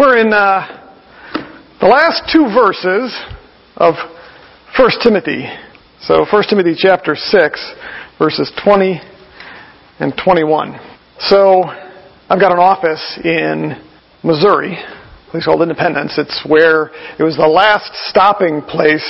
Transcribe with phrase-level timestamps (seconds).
[0.00, 0.96] We're in uh,
[1.78, 3.14] the last two verses
[3.76, 3.96] of
[4.78, 5.44] 1 Timothy.
[6.00, 7.72] So 1 Timothy chapter 6,
[8.18, 8.98] verses 20
[9.98, 10.80] and 21.
[11.18, 13.76] So I've got an office in
[14.24, 16.14] Missouri, a place called Independence.
[16.16, 16.86] It's where
[17.18, 19.04] it was the last stopping place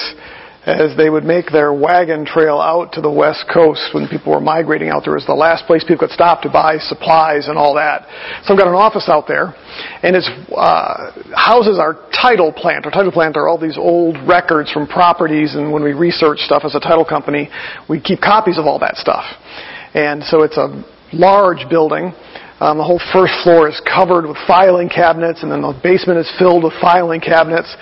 [0.67, 4.41] as they would make their wagon trail out to the west coast when people were
[4.41, 5.15] migrating out there.
[5.15, 8.07] Was the last place people could stop to buy supplies and all that.
[8.45, 9.55] So I've got an office out there,
[10.03, 12.85] and its uh, houses our title plant.
[12.85, 16.63] Our title plant are all these old records from properties, and when we research stuff
[16.65, 17.49] as a title company,
[17.89, 19.25] we keep copies of all that stuff.
[19.95, 22.13] And so it's a large building.
[22.61, 26.31] Um, the whole first floor is covered with filing cabinets, and then the basement is
[26.39, 27.75] filled with filing cabinets.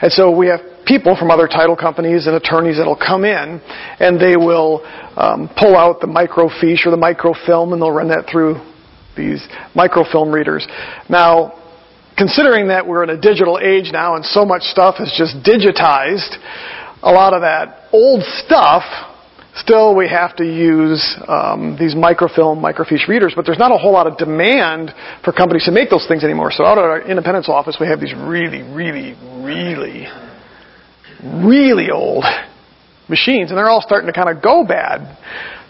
[0.00, 3.60] And so we have people from other title companies and attorneys that'll come in
[3.98, 4.82] and they will
[5.16, 8.60] um, pull out the microfiche or the microfilm and they'll run that through
[9.16, 10.66] these microfilm readers.
[11.08, 11.58] Now,
[12.16, 16.36] considering that we're in a digital age now and so much stuff is just digitized,
[17.02, 18.82] a lot of that old stuff
[19.56, 23.92] still we have to use um, these microfilm, microfiche readers, but there's not a whole
[23.92, 26.50] lot of demand for companies to make those things anymore.
[26.52, 30.06] So out at our Independence office, we have these really, really, really
[31.24, 32.24] really old
[33.08, 35.18] machines, and they're all starting to kind of go bad.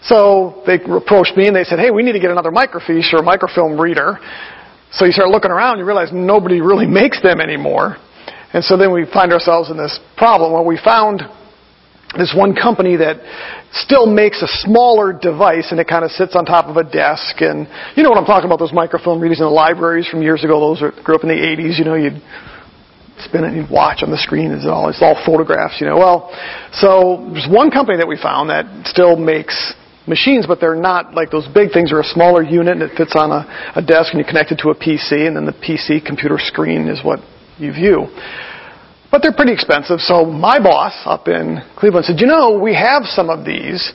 [0.03, 3.21] So they approached me and they said, hey, we need to get another microfiche or
[3.21, 4.19] microfilm reader.
[4.93, 7.97] So you start looking around, you realize nobody really makes them anymore.
[8.53, 10.53] And so then we find ourselves in this problem.
[10.53, 11.21] Well, we found
[12.17, 13.23] this one company that
[13.71, 17.39] still makes a smaller device and it kind of sits on top of a desk
[17.39, 20.43] and you know what I'm talking about those microfilm readers in the libraries from years
[20.43, 22.21] ago those are, grew up in the 80s you know you'd
[23.21, 24.51] spin it and watch on the screen.
[24.51, 25.97] It's all, it's all photographs, you know.
[25.97, 26.29] Well,
[26.73, 29.73] so there's one company that we found that still makes
[30.07, 31.91] machines, but they're not like those big things.
[31.91, 34.59] They're a smaller unit and it fits on a, a desk and you connect it
[34.63, 37.19] to a PC and then the PC computer screen is what
[37.57, 38.07] you view.
[39.11, 39.99] But they're pretty expensive.
[39.99, 43.93] So my boss up in Cleveland said, you know, we have some of these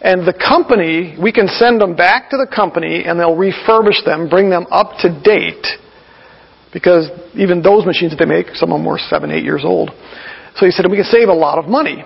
[0.00, 4.28] and the company, we can send them back to the company and they'll refurbish them,
[4.28, 5.66] bring them up to date
[6.76, 9.88] because even those machines that they make, some of them were seven, eight years old.
[10.60, 12.04] So he said, we can save a lot of money.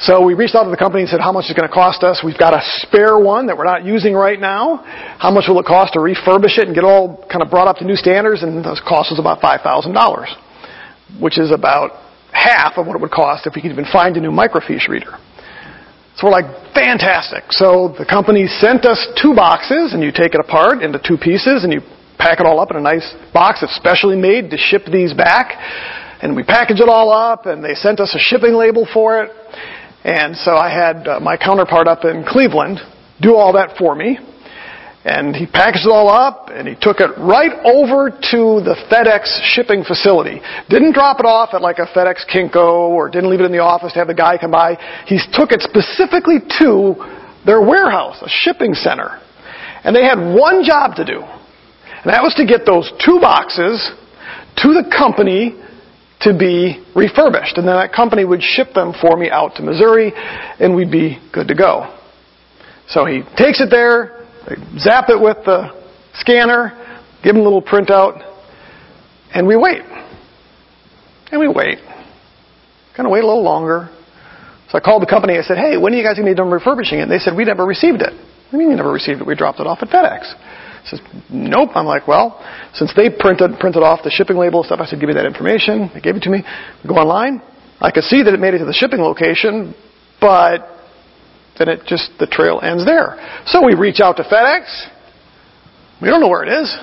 [0.00, 1.74] So we reached out to the company and said, how much is it going to
[1.74, 2.24] cost us?
[2.24, 4.80] We've got a spare one that we're not using right now.
[5.20, 7.68] How much will it cost to refurbish it and get it all kind of brought
[7.68, 8.42] up to new standards?
[8.42, 11.92] And the cost was about $5,000, which is about
[12.32, 15.12] half of what it would cost if we could even find a new microfiche reader.
[16.16, 17.44] So we're like, fantastic.
[17.50, 21.64] So the company sent us two boxes and you take it apart into two pieces
[21.68, 21.84] and you
[22.18, 25.54] pack it all up in a nice box that's specially made to ship these back.
[26.20, 29.30] And we package it all up, and they sent us a shipping label for it.
[30.04, 32.80] And so I had uh, my counterpart up in Cleveland
[33.20, 34.18] do all that for me.
[35.04, 39.40] And he packaged it all up and he took it right over to the FedEx
[39.44, 40.40] shipping facility.
[40.68, 43.60] Didn't drop it off at like a FedEx Kinko or didn't leave it in the
[43.60, 44.76] office to have the guy come by.
[45.06, 46.94] He took it specifically to
[47.46, 49.20] their warehouse, a shipping center.
[49.84, 51.22] And they had one job to do.
[52.04, 53.90] And that was to get those two boxes
[54.62, 55.58] to the company
[56.20, 57.58] to be refurbished.
[57.58, 61.18] And then that company would ship them for me out to Missouri, and we'd be
[61.32, 61.94] good to go.
[62.88, 64.26] So he takes it there,
[64.78, 65.70] zap it with the
[66.14, 66.72] scanner,
[67.22, 68.24] give him a little printout,
[69.34, 69.82] and we wait.
[71.30, 71.78] And we wait.
[72.96, 73.90] Kind of wait a little longer.
[74.70, 75.36] So I called the company.
[75.38, 77.02] I said, hey, when are you guys going to be done refurbishing it?
[77.02, 78.12] And they said, we never received it.
[78.12, 79.26] What do you mean you never received it?
[79.26, 80.34] We dropped it off at FedEx
[80.88, 81.00] says,
[81.30, 81.70] nope.
[81.74, 82.38] I'm like, well,
[82.74, 85.90] since they printed, printed off the shipping label stuff, I said, give me that information.
[85.94, 86.44] They gave it to me.
[86.86, 87.42] Go online.
[87.80, 89.74] I could see that it made it to the shipping location,
[90.20, 90.66] but
[91.58, 93.16] then it just, the trail ends there.
[93.46, 94.66] So we reach out to FedEx.
[96.02, 96.76] We don't know where it is.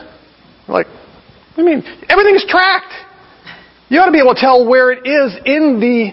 [0.68, 0.88] We're like,
[1.58, 2.94] I mean, everything's tracked.
[3.90, 6.12] You ought to be able to tell where it is in the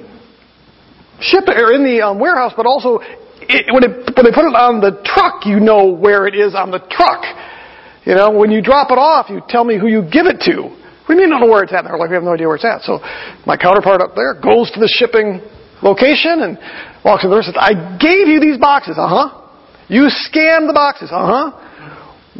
[1.20, 3.00] ship or in the um, warehouse, but also
[3.48, 6.54] it, when, it, when they put it on the truck, you know where it is
[6.54, 7.22] on the truck.
[8.04, 10.76] You know, when you drop it off, you tell me who you give it to.
[11.08, 11.84] We mean, don't know where it's at.
[11.84, 12.82] they're like, we have no idea where it's at.
[12.82, 13.00] So
[13.46, 15.40] my counterpart up there goes to the shipping
[15.82, 16.58] location and
[17.04, 18.96] walks in there and says, I gave you these boxes.
[18.98, 19.42] Uh huh.
[19.88, 21.10] You scanned the boxes.
[21.12, 21.62] Uh huh.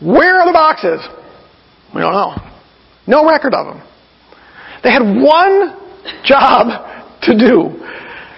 [0.03, 1.01] Where are the boxes?
[1.95, 2.35] We don't know.
[3.07, 3.83] No record of them.
[4.83, 5.77] They had one
[6.25, 7.79] job to do.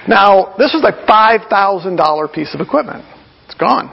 [0.08, 3.04] Now, this was a $5,000 piece of equipment.
[3.46, 3.88] It's gone.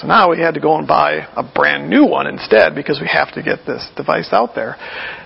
[0.00, 3.08] So now we had to go and buy a brand new one instead because we
[3.12, 4.76] have to get this device out there.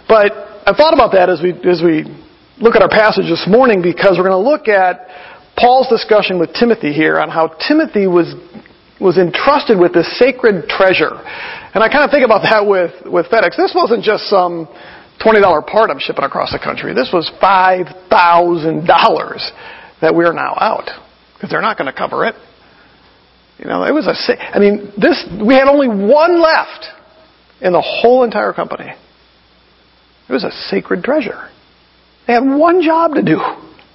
[0.08, 0.32] But
[0.66, 2.04] I thought about that as we, as we
[2.58, 5.06] look at our passage this morning because we're going to look at
[5.56, 8.34] Paul's discussion with Timothy here on how Timothy was
[9.02, 11.12] was entrusted with this sacred treasure.
[11.74, 13.56] And I kind of think about that with, with FedEx.
[13.58, 14.68] This wasn't just some
[15.20, 16.94] $20 part I'm shipping across the country.
[16.94, 19.50] This was $5,000
[20.00, 20.88] that we're now out.
[21.34, 22.36] Because they're not going to cover it.
[23.62, 26.86] You know, it was a, I mean, this, we had only one left
[27.60, 28.90] in the whole entire company.
[30.28, 31.48] It was a sacred treasure.
[32.26, 33.38] They had one job to do.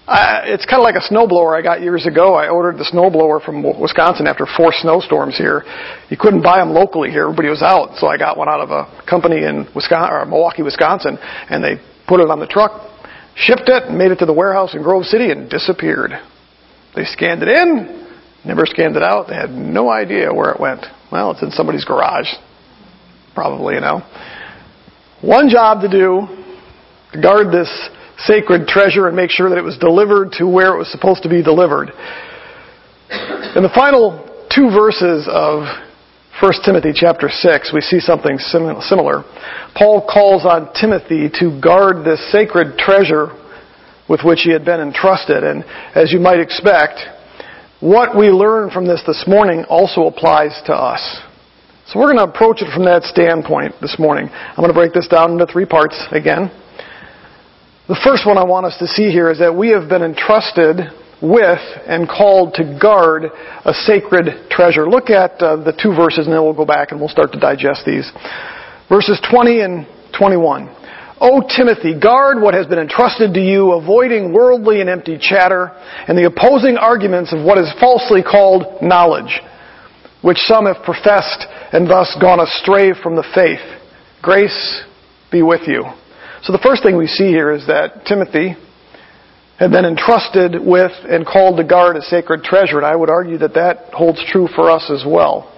[0.08, 2.36] It's kind of like a snowblower I got years ago.
[2.36, 5.64] I ordered the snowblower from Wisconsin after four snowstorms here.
[6.10, 7.24] You couldn't buy them locally here.
[7.24, 7.98] Everybody was out.
[7.98, 11.76] So I got one out of a company in Wisconsin, or Milwaukee, Wisconsin, and they
[12.08, 12.90] put it on the truck,
[13.36, 16.12] shipped it, and made it to the warehouse in Grove City and disappeared.
[16.96, 18.07] They scanned it in,
[18.48, 19.28] never scanned it out.
[19.28, 20.86] They had no idea where it went.
[21.12, 22.28] Well, it's in somebody's garage.
[23.36, 24.02] Probably, you know.
[25.22, 26.28] One job to do,
[27.14, 27.70] to guard this
[28.20, 31.30] sacred treasure and make sure that it was delivered to where it was supposed to
[31.30, 31.90] be delivered.
[33.56, 35.64] In the final two verses of
[36.42, 39.24] 1 Timothy chapter 6, we see something similar.
[39.76, 43.30] Paul calls on Timothy to guard this sacred treasure
[44.10, 45.44] with which he had been entrusted.
[45.44, 45.64] And
[45.96, 47.00] as you might expect,
[47.80, 51.22] what we learn from this this morning also applies to us.
[51.88, 54.30] So we're going to approach it from that standpoint this morning.
[54.32, 56.52] I'm going to break this down into three parts again.
[57.88, 60.92] The first one I want us to see here is that we have been entrusted
[61.22, 63.32] with and called to guard
[63.64, 64.90] a sacred treasure.
[64.90, 67.40] Look at uh, the two verses and then we'll go back and we'll start to
[67.40, 68.12] digest these.
[68.90, 69.88] Verses 20 and
[70.18, 70.68] 21.
[71.20, 75.72] O Timothy, guard what has been entrusted to you, avoiding worldly and empty chatter
[76.08, 79.42] and the opposing arguments of what is falsely called knowledge,
[80.22, 83.66] which some have professed and thus gone astray from the faith.
[84.22, 84.84] Grace
[85.32, 85.84] be with you.
[86.44, 88.56] So the first thing we see here is that Timothy
[89.58, 93.40] had been entrusted with and called to guard a sacred treasure, and I would argue
[93.40, 95.52] that that holds true for us as well.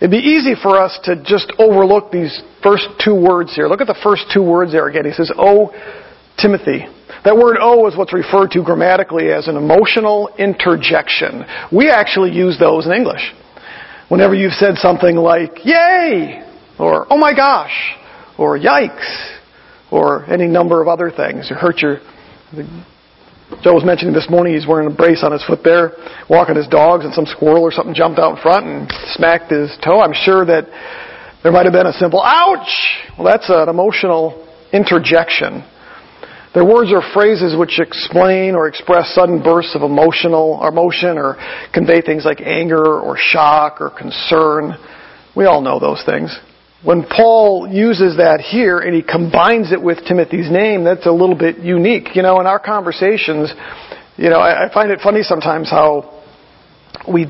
[0.00, 3.68] It'd be easy for us to just overlook these first two words here.
[3.68, 5.04] Look at the first two words there again.
[5.04, 5.74] He says, "O
[6.38, 6.86] Timothy."
[7.24, 11.44] That word "o" is what's referred to grammatically as an emotional interjection.
[11.70, 13.34] We actually use those in English.
[14.08, 16.44] Whenever you've said something like, "Yay!"
[16.78, 17.94] or "Oh my gosh!"
[18.38, 19.36] or "Yikes!"
[19.90, 21.50] or any number of other things.
[21.50, 21.98] You hurt your.
[23.62, 25.92] Joe was mentioning this morning he's wearing a brace on his foot there,
[26.30, 29.76] walking his dogs, and some squirrel or something jumped out in front and smacked his
[29.84, 30.00] toe.
[30.00, 30.64] I'm sure that
[31.42, 32.70] there might have been a simple ouch.
[33.18, 35.64] Well, that's an emotional interjection.
[36.54, 41.36] Their words are phrases which explain or express sudden bursts of emotional emotion or
[41.74, 44.72] convey things like anger or shock or concern.
[45.36, 46.38] We all know those things
[46.82, 51.36] when Paul uses that here and he combines it with Timothy's name, that's a little
[51.36, 52.14] bit unique.
[52.14, 53.52] You know, in our conversations,
[54.16, 56.24] you know, I, I find it funny sometimes how
[57.06, 57.26] we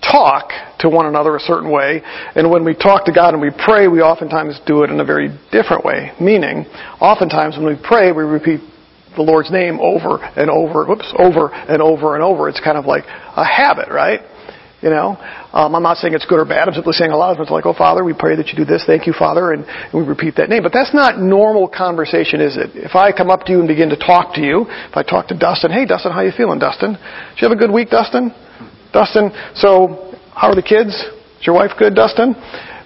[0.00, 0.50] talk
[0.80, 2.02] to one another a certain way,
[2.34, 5.04] and when we talk to God and we pray, we oftentimes do it in a
[5.04, 6.12] very different way.
[6.20, 6.66] Meaning,
[7.00, 8.60] oftentimes when we pray, we repeat
[9.16, 12.48] the Lord's name over and over, whoops, over and over and over.
[12.48, 14.20] It's kind of like a habit, right?
[14.82, 15.16] You know,
[15.54, 16.66] um, I'm not saying it's good or bad.
[16.66, 18.66] I'm simply saying a lot of it's like, oh Father, we pray that you do
[18.66, 18.82] this.
[18.84, 20.66] Thank you, Father, and, and we repeat that name.
[20.66, 22.74] But that's not normal conversation, is it?
[22.74, 25.28] If I come up to you and begin to talk to you, if I talk
[25.28, 26.98] to Dustin, hey Dustin, how you feeling, Dustin?
[26.98, 28.34] Did you have a good week, Dustin?
[28.90, 30.90] Dustin, so how are the kids?
[30.90, 32.34] Is your wife good, Dustin?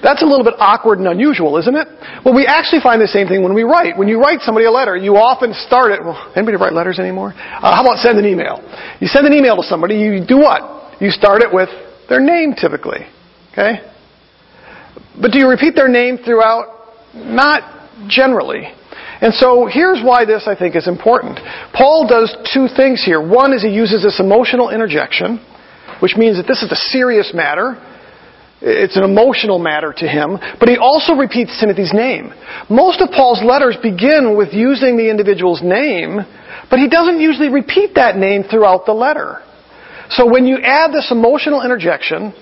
[0.04, 1.88] That's a little bit awkward and unusual, isn't it?
[2.20, 3.96] Well, we actually find the same thing when we write.
[3.96, 6.04] When you write somebody a letter, you often start it.
[6.04, 7.32] Well, anybody write letters anymore?
[7.32, 8.60] Uh, how about send an email?
[9.00, 9.96] You send an email to somebody.
[9.96, 11.00] You do what?
[11.00, 11.72] You start it with
[12.08, 13.06] their name typically.
[13.52, 13.80] Okay?
[15.20, 16.76] But do you repeat their name throughout?
[17.14, 18.72] Not generally.
[19.20, 21.40] And so here's why this, I think, is important.
[21.74, 23.20] Paul does two things here.
[23.20, 25.44] One is he uses this emotional interjection,
[26.00, 27.84] which means that this is a serious matter.
[28.60, 32.32] It's an emotional matter to him, but he also repeats Timothy's name.
[32.68, 36.18] Most of Paul's letters begin with using the individual's name,
[36.70, 39.42] but he doesn't usually repeat that name throughout the letter.
[40.10, 42.32] So when you add this emotional interjection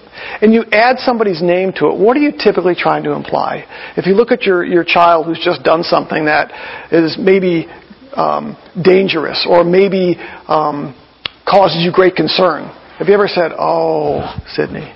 [0.40, 3.64] and you add somebody's name to it, what are you typically trying to imply?
[3.96, 7.66] If you look at your, your child who's just done something that is maybe
[8.14, 10.16] um, dangerous or maybe
[10.48, 10.94] um,
[11.46, 12.68] causes you great concern,
[12.98, 14.94] have you ever said, Oh, Sydney?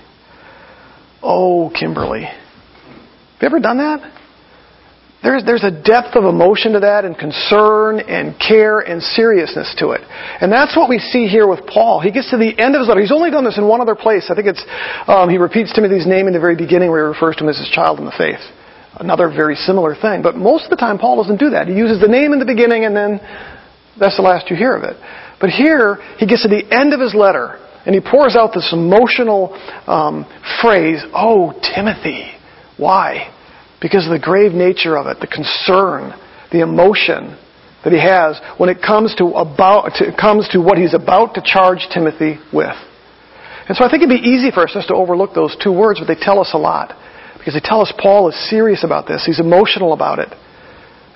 [1.23, 2.23] Oh, Kimberly?
[2.23, 4.20] Have you ever done that?
[5.23, 9.91] There's, there's a depth of emotion to that and concern and care and seriousness to
[9.91, 10.01] it.
[10.41, 12.01] And that's what we see here with Paul.
[12.01, 13.03] He gets to the end of his letter.
[13.03, 14.31] He's only done this in one other place.
[14.31, 14.65] I think it's,
[15.07, 17.59] um, he repeats Timothy's name in the very beginning where he refers to him as
[17.59, 18.41] his child in the faith.
[18.97, 20.23] Another very similar thing.
[20.23, 21.69] But most of the time Paul doesn't do that.
[21.69, 23.21] He uses the name in the beginning and then
[24.01, 24.97] that's the last you hear of it.
[25.39, 28.73] But here, he gets to the end of his letter And he pours out this
[28.73, 29.53] emotional
[29.87, 30.25] um,
[30.63, 32.33] phrase, Oh, Timothy.
[32.79, 33.37] Why?
[33.81, 36.13] Because of the grave nature of it, the concern,
[36.53, 37.39] the emotion
[37.83, 41.43] that he has when it comes to, about, to, comes to what he's about to
[41.43, 42.77] charge Timothy with.
[43.69, 46.01] And so I think it'd be easy for us just to overlook those two words,
[46.01, 46.95] but they tell us a lot.
[47.39, 49.25] Because they tell us Paul is serious about this.
[49.25, 50.29] He's emotional about it.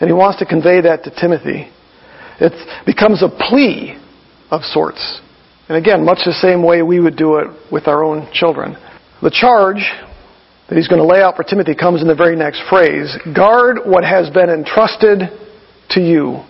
[0.00, 1.68] And he wants to convey that to Timothy.
[2.40, 4.00] It becomes a plea
[4.50, 5.20] of sorts.
[5.68, 8.76] And again, much the same way we would do it with our own children.
[9.22, 9.84] The charge
[10.68, 13.14] that he's going to lay out for Timothy comes in the very next phrase.
[13.34, 15.28] Guard what has been entrusted
[15.90, 16.42] to you.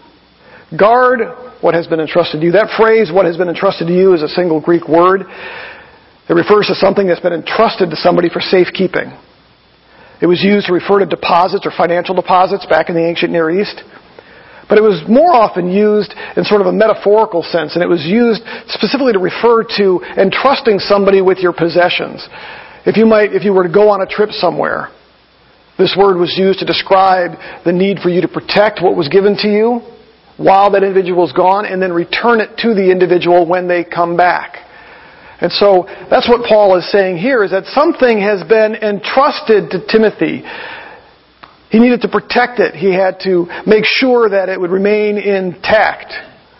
[0.79, 1.21] Guard
[1.61, 2.53] what has been entrusted to you.
[2.53, 5.23] That phrase, what has been entrusted to you, is a single Greek word.
[6.29, 9.13] It refers to something that's been entrusted to somebody for safekeeping.
[10.23, 13.51] It was used to refer to deposits or financial deposits back in the ancient Near
[13.51, 13.83] East.
[14.69, 18.01] But it was more often used in sort of a metaphorical sense, and it was
[18.01, 22.25] used specifically to refer to entrusting somebody with your possessions.
[22.87, 24.89] If you might, if you were to go on a trip somewhere,
[25.79, 27.33] this word was used to describe
[27.65, 29.81] the need for you to protect what was given to you
[30.37, 34.17] while that individual is gone and then return it to the individual when they come
[34.17, 34.59] back.
[35.41, 39.87] And so that's what Paul is saying here is that something has been entrusted to
[39.87, 40.45] Timothy.
[41.71, 42.75] He needed to protect it.
[42.75, 46.13] He had to make sure that it would remain intact.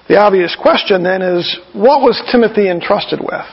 [0.09, 3.47] The obvious question then is, what was Timothy entrusted with?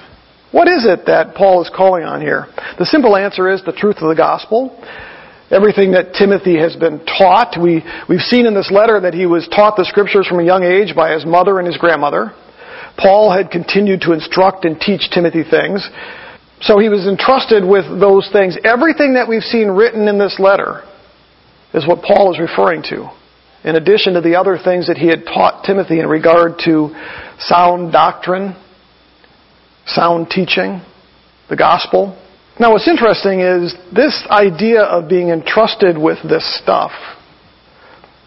[0.51, 2.47] What is it that Paul is calling on here?
[2.77, 4.75] The simple answer is the truth of the gospel.
[5.49, 7.55] Everything that Timothy has been taught.
[7.59, 10.63] We, we've seen in this letter that he was taught the scriptures from a young
[10.63, 12.33] age by his mother and his grandmother.
[12.97, 15.87] Paul had continued to instruct and teach Timothy things.
[16.61, 18.57] So he was entrusted with those things.
[18.63, 20.83] Everything that we've seen written in this letter
[21.73, 23.09] is what Paul is referring to.
[23.63, 26.91] In addition to the other things that he had taught Timothy in regard to
[27.39, 28.55] sound doctrine,
[29.85, 30.81] sound teaching,
[31.49, 32.17] the gospel.
[32.59, 36.91] Now what's interesting is this idea of being entrusted with this stuff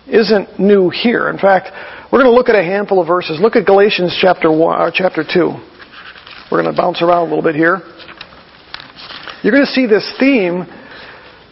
[0.06, 1.28] isn't new here.
[1.30, 1.70] In fact,
[2.12, 3.40] we're going to look at a handful of verses.
[3.40, 5.50] Look at Galatians chapter one, uh, chapter 2.
[6.50, 7.80] We're going to bounce around a little bit here.
[9.42, 10.66] You're going to see this theme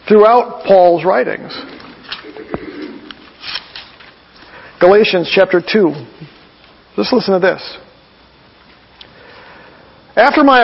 [0.07, 1.53] throughout Paul's writings.
[4.79, 5.91] Galatians chapter 2.
[6.95, 7.77] Just listen to this.
[10.15, 10.61] After my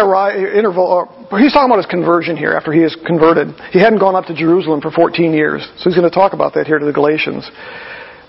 [0.54, 3.50] interval, uh, he's talking about his conversion here, after he is converted.
[3.72, 5.66] He hadn't gone up to Jerusalem for 14 years.
[5.78, 7.50] So he's going to talk about that here to the Galatians.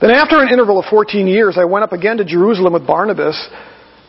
[0.00, 3.37] Then after an interval of 14 years, I went up again to Jerusalem with Barnabas,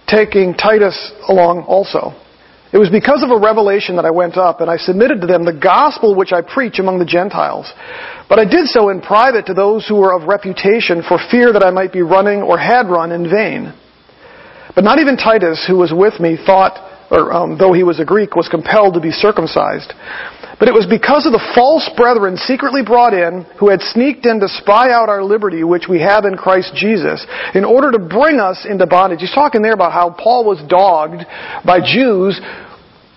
[0.08, 0.96] taking Titus
[1.28, 2.16] along also.
[2.72, 5.44] It was because of a revelation that I went up, and I submitted to them
[5.44, 7.68] the gospel which I preach among the Gentiles.
[8.30, 11.66] But I did so in private to those who were of reputation for fear that
[11.66, 13.74] I might be running or had run in vain.
[14.74, 18.06] But not even Titus, who was with me, thought, or um, though he was a
[18.06, 19.94] Greek, was compelled to be circumcised.
[20.58, 24.40] But it was because of the false brethren secretly brought in who had sneaked in
[24.40, 28.40] to spy out our liberty which we have in Christ Jesus in order to bring
[28.40, 29.20] us into bondage.
[29.20, 31.26] He's talking there about how Paul was dogged
[31.66, 32.40] by Jews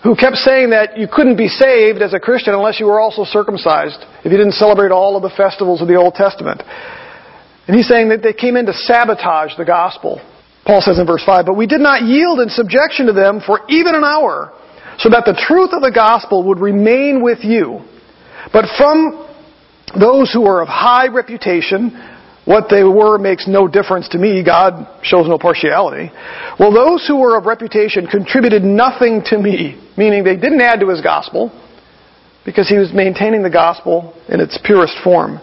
[0.02, 3.24] who kept saying that you couldn't be saved as a Christian unless you were also
[3.24, 6.62] circumcised, if you didn't celebrate all of the festivals of the Old Testament.
[7.66, 10.20] And he's saying that they came in to sabotage the gospel.
[10.66, 13.60] Paul says in verse 5, But we did not yield in subjection to them for
[13.68, 14.52] even an hour
[14.98, 17.80] so that the truth of the gospel would remain with you.
[18.52, 19.28] But from
[19.98, 21.90] those who are of high reputation,
[22.44, 24.44] what they were makes no difference to me.
[24.44, 26.10] God shows no partiality.
[26.58, 30.88] Well, those who were of reputation contributed nothing to me, meaning they didn't add to
[30.88, 31.50] his gospel
[32.44, 35.40] because he was maintaining the gospel in its purest form.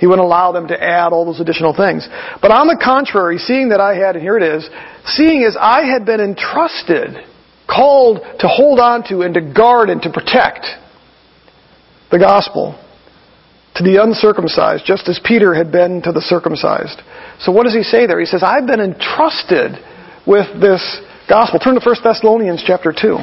[0.00, 2.08] He wouldn't allow them to add all those additional things.
[2.40, 4.68] But on the contrary, seeing that I had, and here it is,
[5.04, 7.16] seeing as I had been entrusted
[7.68, 10.64] called to hold on to and to guard and to protect
[12.10, 12.82] the gospel
[13.76, 17.02] to the uncircumcised, just as Peter had been to the circumcised.
[17.40, 18.18] So what does he say there?
[18.18, 19.72] He says, I've been entrusted
[20.26, 20.82] with this
[21.28, 21.60] gospel.
[21.60, 23.18] Turn to 1 Thessalonians chapter 2.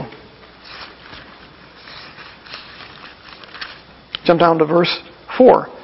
[4.26, 4.96] Jump down to verse
[5.40, 5.77] 4.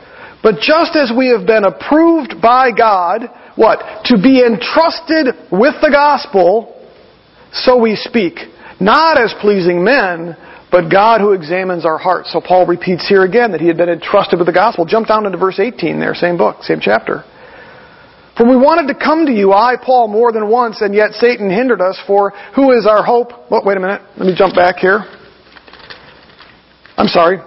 [0.44, 3.80] But just as we have been approved by God, what?
[4.06, 6.70] To be entrusted with the gospel,
[7.54, 8.38] so we speak
[8.80, 10.36] not as pleasing men,
[10.70, 12.34] but God who examines our hearts.
[12.34, 14.86] So Paul repeats here again that he had been entrusted with the gospel.
[14.86, 17.24] Jump down into verse 18 there, same book, same chapter.
[18.36, 21.52] For we wanted to come to you, I, Paul, more than once, and yet Satan
[21.52, 23.32] hindered us, for who is our hope?
[23.52, 24.02] Oh, wait a minute.
[24.18, 25.06] Let me jump back here.
[26.98, 27.38] I'm sorry.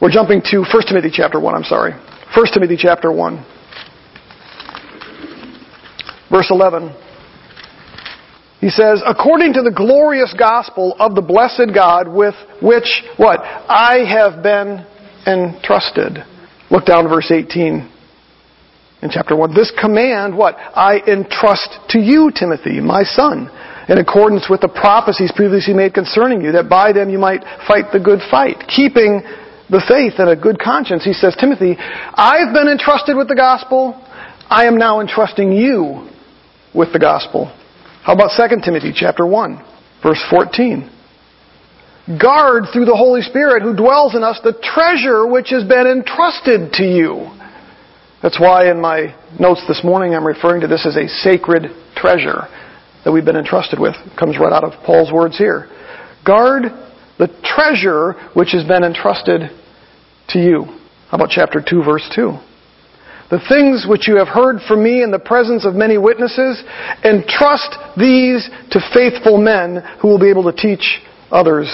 [0.00, 1.92] We're jumping to 1 Timothy chapter 1, I'm sorry.
[2.34, 3.46] 1 Timothy chapter 1.
[6.30, 6.94] Verse 11.
[8.60, 13.40] He says, according to the glorious gospel of the blessed God with which, what?
[13.40, 14.84] I have been
[15.26, 16.18] entrusted.
[16.70, 17.88] Look down to verse 18
[19.02, 19.54] in chapter 1.
[19.54, 20.56] This command, what?
[20.58, 23.48] I entrust to you, Timothy, my son,
[23.88, 27.92] in accordance with the prophecies previously made concerning you, that by them you might fight
[27.92, 29.22] the good fight, keeping
[29.70, 31.04] the faith and a good conscience.
[31.04, 33.94] He says, Timothy, I've been entrusted with the gospel.
[34.48, 36.08] I am now entrusting you
[36.74, 37.46] with the gospel.
[38.02, 39.64] How about 2 Timothy chapter 1,
[40.02, 40.90] verse 14?
[42.18, 46.72] Guard through the Holy Spirit who dwells in us the treasure which has been entrusted
[46.72, 47.28] to you.
[48.22, 52.48] That's why in my notes this morning I'm referring to this as a sacred treasure
[53.04, 53.94] that we've been entrusted with.
[53.94, 55.68] It comes right out of Paul's words here.
[56.24, 56.64] Guard
[57.18, 59.50] the treasure which has been entrusted
[60.30, 60.64] to you.
[61.10, 62.38] How about chapter 2 verse 2?
[63.30, 66.62] The things which you have heard from me in the presence of many witnesses,
[67.04, 71.68] entrust these to faithful men who will be able to teach others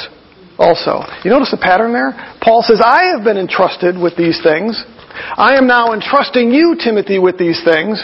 [0.58, 1.02] also.
[1.22, 2.10] You notice the pattern there?
[2.42, 4.82] Paul says, I have been entrusted with these things.
[5.14, 8.02] I am now entrusting you, Timothy, with these things.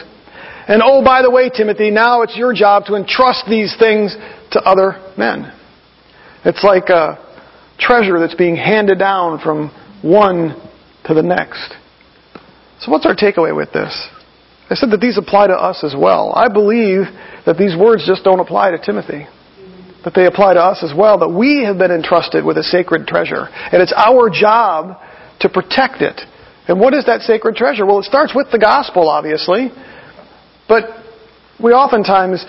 [0.69, 4.15] And oh, by the way, Timothy, now it's your job to entrust these things
[4.53, 5.53] to other men.
[6.45, 7.19] It's like a
[7.81, 9.71] treasure that's being handed down from
[10.03, 10.55] one
[11.07, 11.75] to the next.
[12.81, 14.09] So what's our takeaway with this?
[14.71, 16.33] I said that these apply to us as well.
[16.35, 17.03] I believe
[17.45, 19.27] that these words just don't apply to Timothy.
[20.05, 23.07] That they apply to us as well, that we have been entrusted with a sacred
[23.07, 23.49] treasure.
[23.51, 24.97] And it's our job
[25.41, 26.21] to protect it.
[26.69, 27.85] And what is that sacred treasure?
[27.85, 29.71] Well, it starts with the gospel, obviously.
[30.69, 30.85] But
[31.63, 32.47] we oftentimes,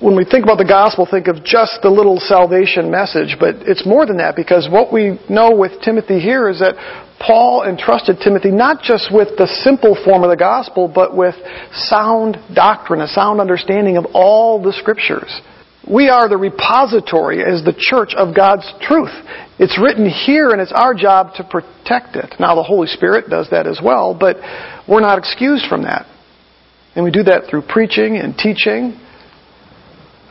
[0.00, 3.36] when we think about the gospel, think of just the little salvation message.
[3.38, 6.78] But it's more than that because what we know with Timothy here is that
[7.18, 11.34] Paul entrusted Timothy not just with the simple form of the gospel, but with
[11.72, 15.40] sound doctrine, a sound understanding of all the scriptures.
[15.90, 19.14] We are the repository as the church of God's truth.
[19.58, 22.38] It's written here and it's our job to protect it.
[22.38, 24.36] Now the Holy Spirit does that as well, but
[24.86, 26.06] we're not excused from that.
[26.94, 29.00] And we do that through preaching and teaching.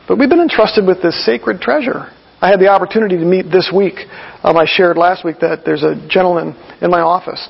[0.08, 2.10] But we've been entrusted with this sacred treasure.
[2.40, 3.94] I had the opportunity to meet this week.
[4.42, 7.46] Um, I shared last week that there's a gentleman in my office.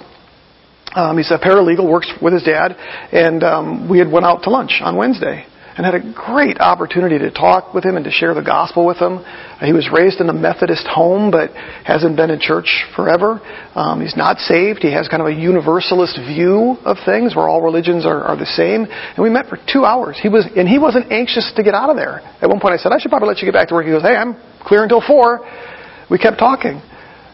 [0.95, 2.73] Um, he's a paralegal, works with his dad,
[3.13, 5.47] and um, we had went out to lunch on Wednesday
[5.79, 8.99] and had a great opportunity to talk with him and to share the gospel with
[8.99, 9.23] him.
[9.63, 11.55] He was raised in a Methodist home, but
[11.87, 13.39] hasn't been in church forever.
[13.79, 14.83] Um, he's not saved.
[14.83, 18.51] He has kind of a universalist view of things, where all religions are, are the
[18.59, 18.91] same.
[18.91, 20.19] And we met for two hours.
[20.21, 22.27] He was, and he wasn't anxious to get out of there.
[22.43, 23.93] At one point, I said, "I should probably let you get back to work." He
[23.93, 24.35] goes, "Hey, I'm
[24.67, 25.47] clear until four.
[26.11, 26.83] We kept talking.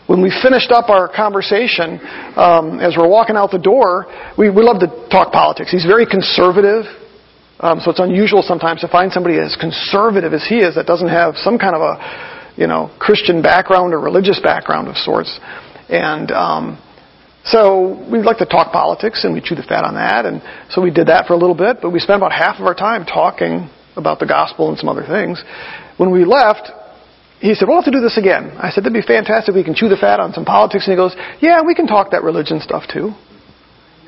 [0.07, 1.96] When we finished up our conversation,
[2.37, 4.04] um, as we're walking out the door,
[4.37, 5.70] we, we love to talk politics.
[5.70, 6.85] He's very conservative.
[7.64, 11.09] Um, so it's unusual sometimes to find somebody as conservative as he is that doesn't
[11.09, 15.40] have some kind of a, you know, Christian background or religious background of sorts.
[15.88, 16.77] And um,
[17.42, 20.27] so we like to talk politics, and we chew the fat on that.
[20.27, 22.66] And so we did that for a little bit, but we spent about half of
[22.66, 25.42] our time talking about the gospel and some other things.
[25.96, 26.68] When we left,
[27.40, 28.53] he said, we'll have to do this again.
[28.61, 29.55] I said, that'd be fantastic.
[29.55, 30.85] We can chew the fat on some politics.
[30.87, 33.12] And he goes, yeah, we can talk that religion stuff too.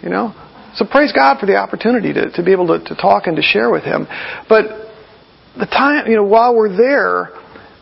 [0.02, 0.34] You know?
[0.76, 3.42] So praise God for the opportunity to, to be able to, to talk and to
[3.42, 4.06] share with him.
[4.48, 4.64] But
[5.58, 7.30] the time, you know, while we're there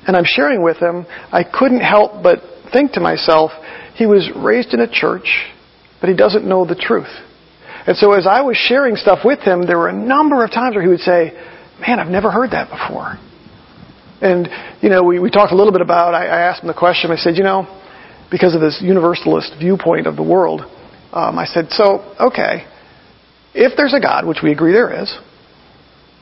[0.07, 2.38] and I'm sharing with him, I couldn't help but
[2.72, 3.50] think to myself,
[3.94, 5.26] he was raised in a church,
[6.00, 7.11] but he doesn't know the truth.
[7.87, 10.74] And so as I was sharing stuff with him, there were a number of times
[10.74, 11.33] where he would say,
[11.80, 13.18] man, I've never heard that before.
[14.20, 14.48] And,
[14.80, 17.11] you know, we, we talked a little bit about, I, I asked him the question,
[17.11, 17.66] I said, you know,
[18.30, 20.62] because of this universalist viewpoint of the world,
[21.12, 22.66] um, I said, so, okay,
[23.54, 25.16] if there's a God, which we agree there is,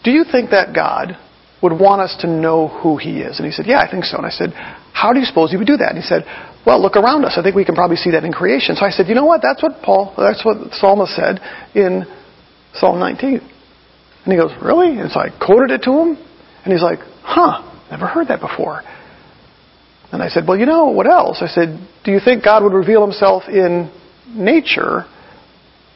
[0.04, 1.16] do you think that God
[1.62, 3.38] would want us to know who He is?
[3.38, 4.16] And he said, yeah, I think so.
[4.16, 4.52] And I said,
[4.92, 5.94] how do you suppose He would do that?
[5.94, 6.24] And he said,
[6.66, 7.34] well, look around us.
[7.36, 8.76] I think we can probably see that in creation.
[8.76, 9.42] So I said, you know what?
[9.42, 11.40] That's what Paul, that's what the psalmist said
[11.74, 12.04] in
[12.74, 13.40] Psalm 19.
[13.40, 14.98] And he goes, really?
[14.98, 16.16] And so I quoted it to him.
[16.64, 18.80] And he's like, huh, Never heard that before.
[20.12, 21.42] And I said, Well, you know, what else?
[21.42, 23.92] I said, Do you think God would reveal himself in
[24.28, 25.04] nature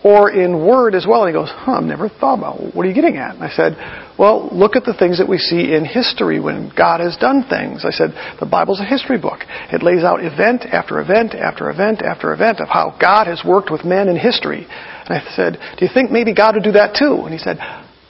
[0.04, 1.24] or in word as well?
[1.24, 2.74] And he goes, Huh, I've never thought about.
[2.74, 3.34] What are you getting at?
[3.34, 3.76] And I said,
[4.18, 7.84] Well, look at the things that we see in history when God has done things.
[7.84, 9.40] I said, The Bible's a history book.
[9.72, 13.70] It lays out event after event after event after event of how God has worked
[13.70, 14.66] with men in history.
[14.68, 17.22] And I said, Do you think maybe God would do that too?
[17.24, 17.58] And he said,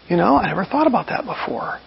[0.09, 1.81] You know, I never thought about that before.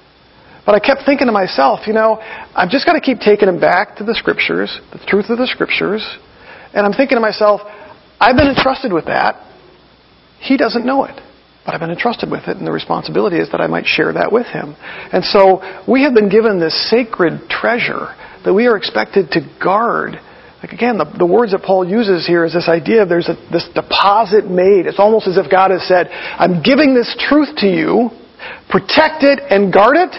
[0.65, 3.59] But I kept thinking to myself, you know, I've just got to keep taking him
[3.59, 6.05] back to the scriptures, the truth of the scriptures.
[6.73, 7.61] And I'm thinking to myself,
[8.19, 9.48] I've been entrusted with that.
[10.39, 11.19] He doesn't know it.
[11.65, 14.31] But I've been entrusted with it, and the responsibility is that I might share that
[14.31, 14.75] with him.
[15.13, 20.15] And so we have been given this sacred treasure that we are expected to guard.
[20.63, 23.35] Like again, the, the words that Paul uses here is this idea of there's a,
[23.51, 24.87] this deposit made.
[24.87, 28.09] It's almost as if God has said, I'm giving this truth to you,
[28.71, 30.15] protect it and guard it.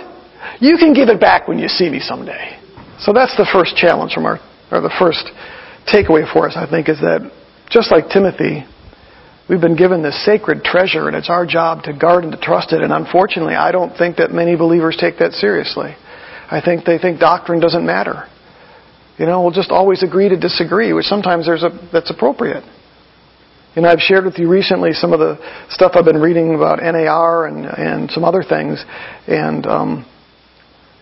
[0.61, 2.61] You can give it back when you see me someday.
[3.00, 4.38] So that's the first challenge from our,
[4.70, 5.24] or the first
[5.88, 7.26] takeaway for us, I think, is that
[7.70, 8.64] just like Timothy,
[9.51, 12.73] We've been given this sacred treasure, and it's our job to guard and to trust
[12.73, 12.83] it.
[12.83, 15.97] And unfortunately, I don't think that many believers take that seriously.
[16.49, 18.29] I think they think doctrine doesn't matter.
[19.19, 22.63] You know, we'll just always agree to disagree, which sometimes there's a, that's appropriate.
[23.75, 25.37] You know, I've shared with you recently some of the
[25.69, 28.85] stuff I've been reading about NAR and, and some other things,
[29.27, 30.07] and um,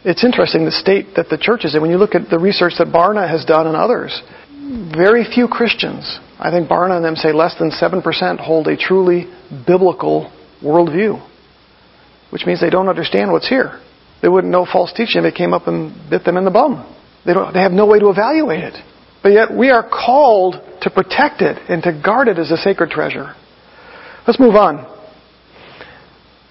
[0.05, 1.83] it's interesting the state that the church is in.
[1.83, 4.23] When you look at the research that Barna has done and others,
[4.97, 9.27] very few Christians, I think Barna and them say less than 7% hold a truly
[9.67, 11.21] biblical worldview,
[12.31, 13.81] which means they don't understand what's here.
[14.23, 16.95] They wouldn't know false teaching if it came up and bit them in the bum.
[17.27, 18.75] They, don't, they have no way to evaluate it.
[19.23, 22.91] But yet we are called to protect it and to guard it as a sacred
[22.91, 23.35] treasure.
[24.27, 24.95] Let's move on.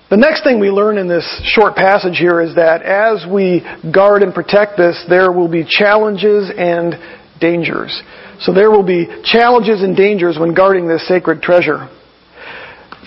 [0.09, 4.23] The next thing we learn in this short passage here is that as we guard
[4.23, 6.95] and protect this, there will be challenges and
[7.39, 8.01] dangers.
[8.39, 11.89] So there will be challenges and dangers when guarding this sacred treasure.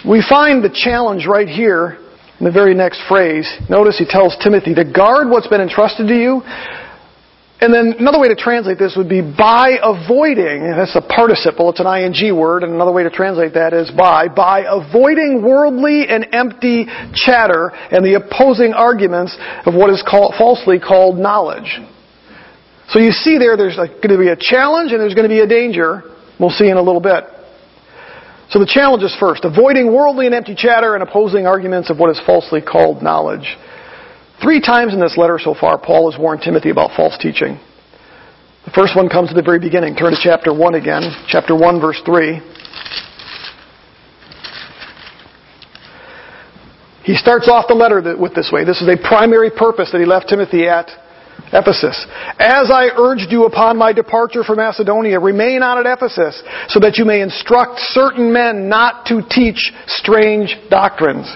[0.08, 1.98] We find the challenge right here
[2.40, 3.46] in the very next phrase.
[3.68, 6.42] Notice he tells Timothy to guard what's been entrusted to you.
[7.60, 11.80] And then another way to translate this would be by avoiding, that's a participle, it's
[11.80, 16.26] an ing word, and another way to translate that is by, by avoiding worldly and
[16.32, 21.78] empty chatter and the opposing arguments of what is called, falsely called knowledge.
[22.90, 25.40] So you see there, there's going to be a challenge and there's going to be
[25.40, 26.03] a danger.
[26.38, 27.24] We'll see in a little bit.
[28.50, 32.11] So the challenge is first, avoiding worldly and empty chatter and opposing arguments of what
[32.11, 33.57] is falsely called knowledge.
[34.42, 37.61] Three times in this letter so far, Paul has warned Timothy about false teaching.
[38.64, 39.94] The first one comes at the very beginning.
[39.94, 41.03] Turn to chapter 1 again.
[41.29, 42.40] Chapter 1, verse 3.
[47.05, 48.64] He starts off the letter with this way.
[48.64, 50.90] This is a primary purpose that he left Timothy at
[51.52, 52.06] Ephesus.
[52.38, 56.96] As I urged you upon my departure from Macedonia, remain on at Ephesus, so that
[56.96, 61.26] you may instruct certain men not to teach strange doctrines,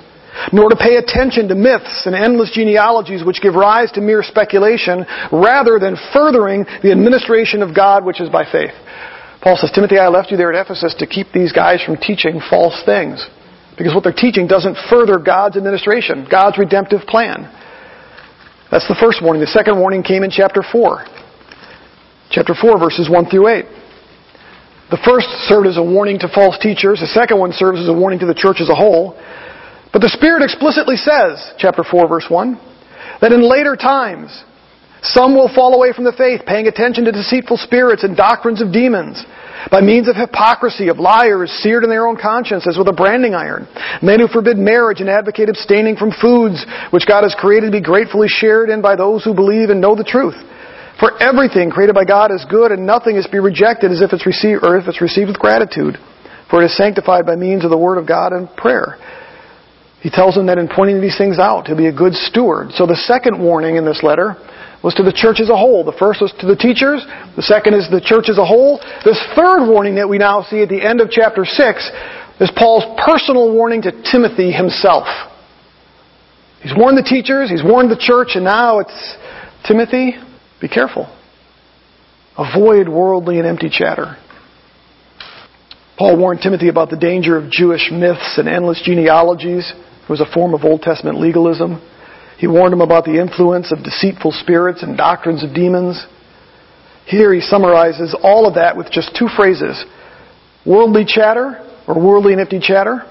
[0.53, 5.05] nor to pay attention to myths and endless genealogies which give rise to mere speculation,
[5.33, 8.75] rather than furthering the administration of God which is by faith.
[9.43, 12.41] Paul says, Timothy, I left you there at Ephesus to keep these guys from teaching
[12.49, 13.27] false things.
[13.77, 17.51] Because what they're teaching doesn't further God's administration, God's redemptive plan.
[18.71, 19.41] That's the first warning.
[19.41, 21.05] The second warning came in chapter 4.
[22.31, 23.65] Chapter 4, verses 1 through 8.
[24.91, 27.01] The first served as a warning to false teachers.
[27.01, 29.17] The second one serves as a warning to the church as a whole.
[29.93, 32.61] But the Spirit explicitly says, chapter 4, verse 1,
[33.21, 34.45] that in later times,
[35.05, 38.73] some will fall away from the faith, paying attention to deceitful spirits and doctrines of
[38.73, 39.23] demons
[39.71, 43.69] by means of hypocrisy, of liars seared in their own consciences with a branding iron,
[44.01, 47.85] men who forbid marriage and advocate abstaining from foods which God has created to be
[47.85, 50.37] gratefully shared in by those who believe and know the truth.
[51.01, 54.13] For everything created by God is good, and nothing is to be rejected as if
[54.13, 55.99] it's received or if it's received with gratitude,
[56.49, 58.97] for it is sanctified by means of the word of God and prayer.
[60.01, 62.73] He tells them that in pointing these things out, to be a good steward.
[62.73, 64.37] So the second warning in this letter
[64.85, 65.83] was to the church as a whole.
[65.83, 67.01] The first was to the teachers.
[67.37, 68.79] The second is the church as a whole.
[69.03, 71.91] This third warning that we now see at the end of chapter 6
[72.39, 75.09] is Paul's personal warning to Timothy himself.
[76.61, 79.17] He's warned the teachers, he's warned the church, and now it's
[79.67, 80.17] Timothy,
[80.61, 81.09] be careful.
[82.37, 84.17] Avoid worldly and empty chatter.
[85.97, 89.73] Paul warned Timothy about the danger of Jewish myths and endless genealogies.
[90.03, 91.81] It was a form of Old Testament legalism.
[92.39, 96.05] He warned him about the influence of deceitful spirits and doctrines of demons.
[97.07, 99.85] Here he summarizes all of that with just two phrases
[100.67, 103.05] worldly chatter or worldly and empty chatter.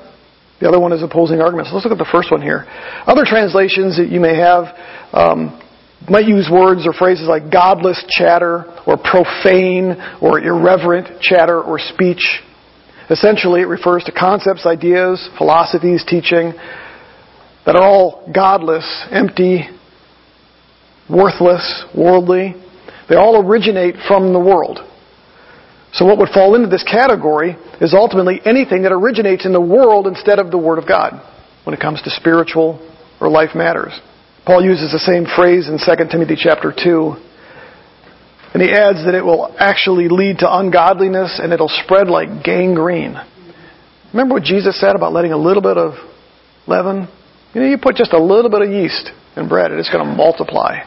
[0.60, 1.72] The other one is opposing arguments.
[1.74, 2.66] Let's look at the first one here.
[3.06, 4.74] Other translations that you may have
[5.14, 5.62] um,
[6.10, 12.42] might use words or phrases like godless chatter or profane or irreverent chatter or speech.
[13.10, 16.54] Essentially, it refers to concepts, ideas, philosophies, teaching
[17.66, 19.68] that are all godless, empty,
[21.10, 22.56] worthless, worldly.
[23.10, 24.80] They all originate from the world.
[25.94, 30.08] So what would fall into this category is ultimately anything that originates in the world
[30.08, 31.22] instead of the Word of God
[31.66, 32.80] when it comes to spiritual
[33.22, 33.94] or life matters.
[34.46, 37.16] Paul uses the same phrase in 2 Timothy chapter 2.
[38.54, 43.16] And he adds that it will actually lead to ungodliness and it'll spread like gangrene.
[44.12, 45.94] Remember what Jesus said about letting a little bit of
[46.68, 47.08] leaven.
[47.54, 50.06] You know, you put just a little bit of yeast in bread and it's going
[50.06, 50.80] to multiply.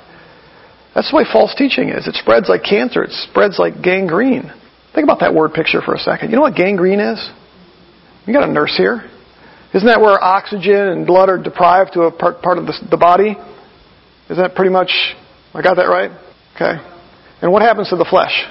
[0.95, 2.09] That's the way false teaching is.
[2.09, 3.05] It spreads like cancer.
[3.05, 4.53] It spreads like gangrene.
[4.95, 6.31] Think about that word picture for a second.
[6.31, 7.31] You know what gangrene is?
[8.27, 9.09] You got a nurse here.
[9.75, 12.97] Isn't that where oxygen and blood are deprived to a part, part of the, the
[12.97, 13.37] body?
[14.31, 14.91] Is that pretty much,
[15.53, 16.11] I got that right?
[16.55, 16.81] Okay.
[17.43, 18.45] And what happens to the flesh?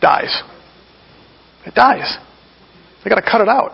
[0.00, 0.42] Dies.
[1.66, 2.16] It dies.
[3.04, 3.72] They got to cut it out.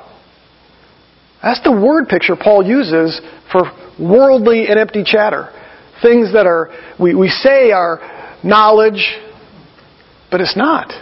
[1.42, 3.62] That's the word picture Paul uses for
[3.98, 5.50] worldly and empty chatter.
[6.03, 8.00] Things that are, we, we say are
[8.42, 9.16] knowledge,
[10.31, 10.92] but it's not.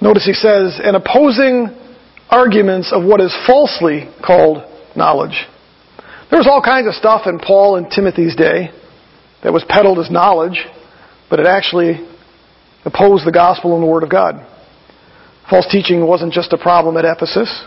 [0.00, 1.68] Notice he says, and opposing
[2.28, 4.62] arguments of what is falsely called
[4.96, 5.46] knowledge.
[6.30, 8.70] There was all kinds of stuff in Paul and Timothy's day
[9.42, 10.64] that was peddled as knowledge,
[11.30, 12.06] but it actually
[12.84, 14.34] opposed the gospel and the Word of God.
[15.48, 17.64] False teaching wasn't just a problem at Ephesus.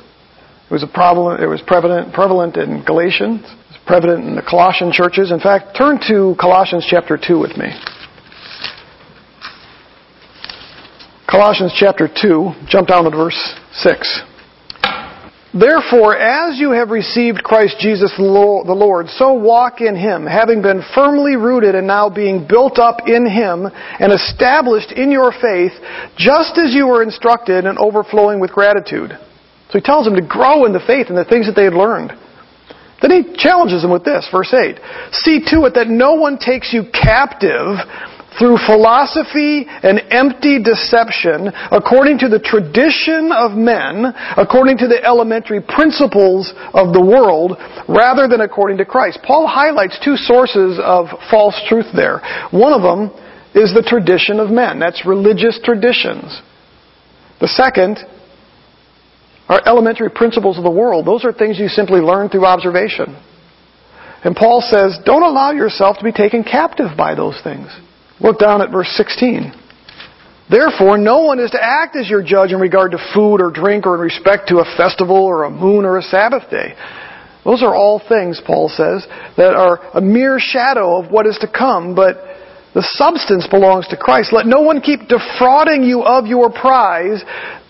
[0.69, 1.41] It was problem.
[1.41, 3.41] It was prevalent, prevalent in Galatians.
[3.41, 5.31] It was prevalent in the Colossian churches.
[5.31, 7.73] In fact, turn to Colossians chapter two with me.
[11.29, 13.37] Colossians chapter 2, jump down to verse
[13.73, 14.21] 6.
[15.53, 20.81] Therefore, as you have received Christ Jesus the Lord, so walk in Him, having been
[20.95, 23.67] firmly rooted and now being built up in Him
[23.99, 25.73] and established in your faith,
[26.17, 29.11] just as you were instructed and overflowing with gratitude.
[29.69, 31.73] So he tells them to grow in the faith and the things that they had
[31.73, 32.11] learned.
[33.01, 34.79] Then he challenges them with this, verse 8.
[35.13, 37.77] See to it that no one takes you captive
[38.37, 45.61] through philosophy and empty deception, according to the tradition of men, according to the elementary
[45.61, 49.19] principles of the world, rather than according to Christ.
[49.23, 52.21] Paul highlights two sources of false truth there.
[52.51, 53.11] One of them
[53.55, 54.79] is the tradition of men.
[54.79, 56.41] That's religious traditions.
[57.41, 57.97] The second
[59.49, 61.05] are elementary principles of the world.
[61.05, 63.17] Those are things you simply learn through observation.
[64.23, 67.67] And Paul says, don't allow yourself to be taken captive by those things.
[68.19, 69.53] Look down at verse 16.
[70.49, 73.85] Therefore, no one is to act as your judge in regard to food or drink
[73.85, 76.73] or in respect to a festival or a moon or a Sabbath day.
[77.45, 79.07] Those are all things, Paul says,
[79.37, 82.17] that are a mere shadow of what is to come, but
[82.73, 84.33] the substance belongs to Christ.
[84.33, 87.23] Let no one keep defrauding you of your prize,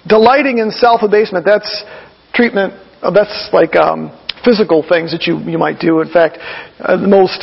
[0.10, 1.46] delighting in self-abasement.
[1.46, 1.84] That's
[2.34, 4.12] treatment, that's like um,
[4.44, 6.02] physical things that you, you might do.
[6.02, 6.38] In fact,
[6.80, 7.40] uh, the most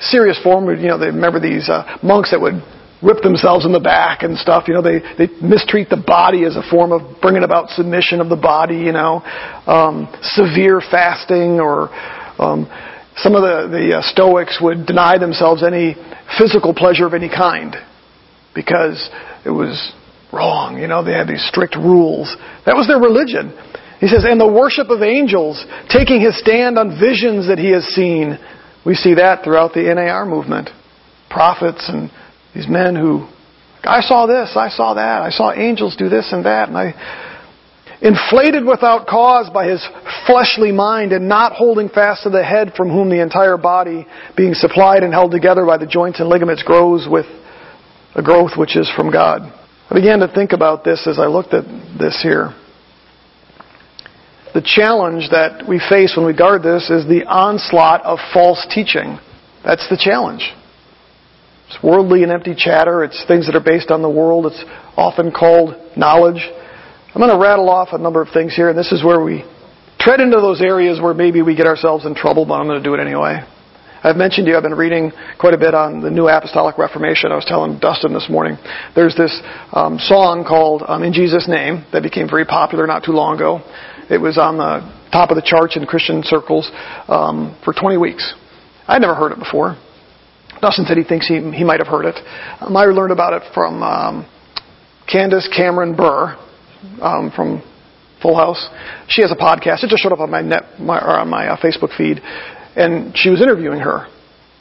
[0.00, 0.68] serious form.
[0.70, 2.62] You know, they remember these uh, monks that would
[3.02, 4.64] rip themselves in the back and stuff.
[4.66, 8.28] You know, they they mistreat the body as a form of bringing about submission of
[8.28, 8.78] the body.
[8.78, 9.22] You know,
[9.66, 11.90] um, severe fasting or
[12.38, 12.66] um,
[13.16, 15.96] some of the the uh, Stoics would deny themselves any
[16.38, 17.76] physical pleasure of any kind
[18.54, 19.10] because
[19.44, 19.92] it was
[20.34, 20.78] wrong.
[20.78, 22.34] You know, they had these strict rules.
[22.66, 23.54] That was their religion.
[24.00, 27.84] He says, and the worship of angels, taking his stand on visions that he has
[27.94, 28.38] seen
[28.84, 30.70] we see that throughout the NAR movement.
[31.30, 32.10] Prophets and
[32.54, 33.26] these men who,
[33.82, 36.92] I saw this, I saw that, I saw angels do this and that, and I,
[38.02, 39.86] inflated without cause by his
[40.26, 44.52] fleshly mind and not holding fast to the head from whom the entire body, being
[44.52, 47.26] supplied and held together by the joints and ligaments, grows with
[48.14, 49.52] a growth which is from God.
[49.90, 51.64] I began to think about this as I looked at
[51.98, 52.54] this here
[54.54, 59.18] the challenge that we face when we guard this is the onslaught of false teaching.
[59.64, 60.48] That's the challenge.
[61.66, 63.02] It's worldly and empty chatter.
[63.02, 64.46] It's things that are based on the world.
[64.46, 64.64] It's
[64.96, 66.38] often called knowledge.
[66.38, 69.44] I'm going to rattle off a number of things here, and this is where we
[69.98, 72.88] tread into those areas where maybe we get ourselves in trouble, but I'm going to
[72.88, 73.42] do it anyway.
[74.04, 77.32] I've mentioned to you, I've been reading quite a bit on the New Apostolic Reformation.
[77.32, 78.58] I was telling Dustin this morning.
[78.94, 79.32] There's this
[79.72, 83.64] um, song called um, In Jesus' Name that became very popular not too long ago.
[84.10, 86.70] It was on the top of the charts in Christian circles
[87.08, 88.34] um, for 20 weeks.
[88.86, 89.80] I'd never heard it before.
[90.60, 92.16] Dustin said he thinks he, he might have heard it.
[92.60, 94.28] Um, I learned about it from um,
[95.10, 96.36] Candace Cameron Bure
[97.00, 97.62] um, from
[98.24, 98.68] Full House.
[99.08, 99.84] She has a podcast.
[99.84, 102.22] It just showed up on my net, my, or on my uh, Facebook feed,
[102.76, 104.06] and she was interviewing her.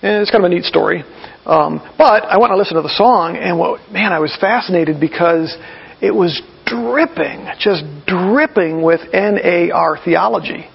[0.02, 1.04] And it's kind of a neat story.
[1.46, 5.00] Um, but I went and listened to the song, and what, man, I was fascinated
[5.00, 5.56] because
[6.02, 10.68] it was dripping, just dripping with NAR theology.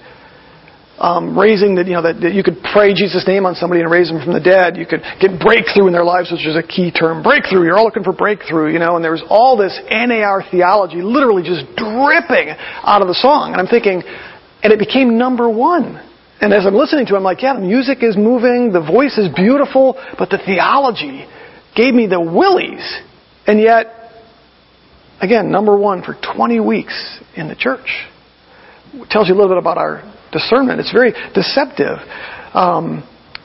[0.98, 3.90] Um, raising that you know that, that, you could pray Jesus' name on somebody and
[3.90, 4.74] raise them from the dead.
[4.74, 7.22] You could get breakthrough in their lives, which is a key term.
[7.22, 7.62] Breakthrough.
[7.62, 8.96] You're all looking for breakthrough, you know.
[8.96, 12.51] And there was all this NAR theology, literally just dripping
[12.83, 13.53] out of the song.
[13.53, 16.03] And I'm thinking, and it became number one.
[16.40, 19.18] And as I'm listening to it, I'm like, yeah, the music is moving, the voice
[19.18, 21.27] is beautiful, but the theology
[21.74, 23.01] gave me the willies.
[23.46, 23.98] And yet,
[25.20, 28.07] Again, number one for 20 weeks in the church.
[28.94, 30.79] It tells you a little bit about our discernment.
[30.81, 31.98] It's very deceptive.
[32.55, 33.03] Um,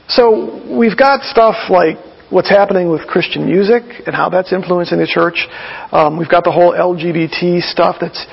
[0.08, 1.98] so we've got stuff like
[2.30, 5.48] what's happening with Christian music and how that's influencing the church.
[5.92, 8.24] Um, we've got the whole LGBT stuff that's,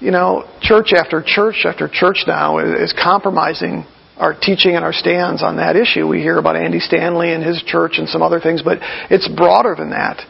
[0.00, 3.84] you know, church after church after church now is, is compromising
[4.18, 6.06] our teaching and our stands on that issue.
[6.06, 8.78] We hear about Andy Stanley and his church and some other things, but
[9.10, 10.20] it's broader than that.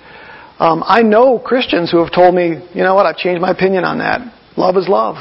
[0.59, 3.85] Um, I know Christians who have told me, you know what, I've changed my opinion
[3.85, 4.20] on that.
[4.57, 5.16] Love is love.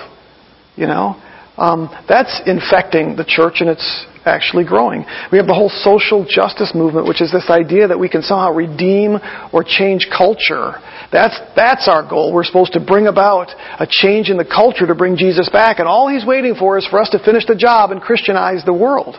[0.75, 1.21] You know,
[1.57, 5.05] um, that's infecting the church and it's actually growing.
[5.31, 8.51] We have the whole social justice movement, which is this idea that we can somehow
[8.51, 9.17] redeem
[9.53, 10.81] or change culture.
[11.11, 12.33] That's, that's our goal.
[12.33, 15.87] We're supposed to bring about a change in the culture to bring Jesus back, and
[15.87, 19.15] all he's waiting for is for us to finish the job and Christianize the world.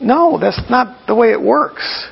[0.00, 2.08] No, that's not the way it works.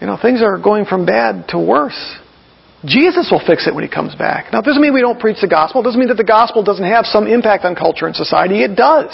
[0.00, 2.16] You know, things are going from bad to worse.
[2.84, 4.52] Jesus will fix it when he comes back.
[4.52, 5.80] Now, it doesn't mean we don't preach the gospel.
[5.80, 8.62] It doesn't mean that the gospel doesn't have some impact on culture and society.
[8.62, 9.10] It does.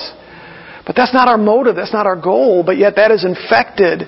[0.87, 1.77] But that's not our motive.
[1.77, 2.63] That's not our goal.
[2.65, 4.01] But yet that has infected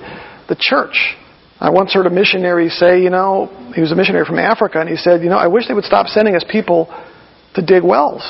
[0.48, 1.16] the church.
[1.60, 4.88] I once heard a missionary say, you know, he was a missionary from Africa, and
[4.88, 6.92] he said, you know, I wish they would stop sending us people
[7.54, 8.22] to dig wells.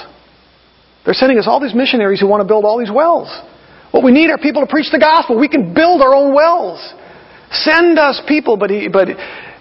[1.05, 3.29] They're sending us all these missionaries who want to build all these wells.
[3.91, 5.39] What we need are people to preach the gospel.
[5.39, 6.81] We can build our own wells.
[7.51, 9.09] Send us people, but he, but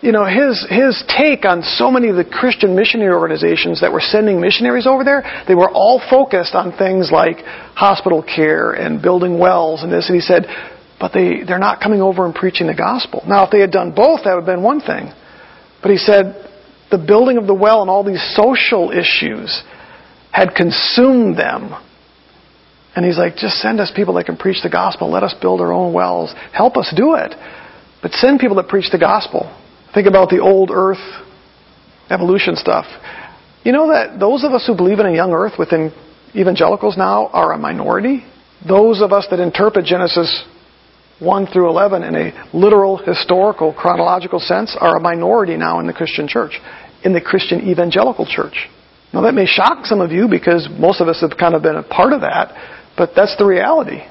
[0.03, 4.01] you know, his, his take on so many of the Christian missionary organizations that were
[4.01, 7.37] sending missionaries over there, they were all focused on things like
[7.73, 10.09] hospital care and building wells and this.
[10.09, 10.43] And he said,
[10.99, 13.23] but they, they're not coming over and preaching the gospel.
[13.25, 15.07] Now, if they had done both, that would have been one thing.
[15.81, 16.35] But he said,
[16.91, 19.63] the building of the well and all these social issues
[20.31, 21.73] had consumed them.
[22.93, 25.09] And he's like, just send us people that can preach the gospel.
[25.09, 26.33] Let us build our own wells.
[26.51, 27.33] Help us do it.
[28.01, 29.49] But send people that preach the gospel.
[29.93, 31.01] Think about the old earth
[32.09, 32.85] evolution stuff.
[33.63, 35.93] You know that those of us who believe in a young earth within
[36.35, 38.25] evangelicals now are a minority?
[38.67, 40.43] Those of us that interpret Genesis
[41.19, 45.93] 1 through 11 in a literal, historical, chronological sense are a minority now in the
[45.93, 46.59] Christian church,
[47.03, 48.67] in the Christian evangelical church.
[49.13, 51.75] Now that may shock some of you because most of us have kind of been
[51.75, 54.01] a part of that, but that's the reality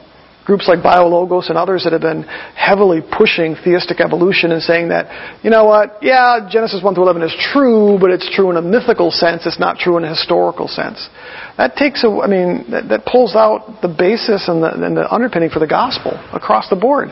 [0.44, 2.22] groups like BioLogos and others that have been
[2.55, 7.22] heavily pushing theistic evolution and saying that, you know what, yeah, Genesis 1 to 11
[7.22, 10.66] is true, but it's true in a mythical sense, it's not true in a historical
[10.66, 11.09] sense.
[11.57, 15.07] That takes a, I mean, that, that pulls out the basis and the, and the
[15.12, 17.09] underpinning for the gospel across the board.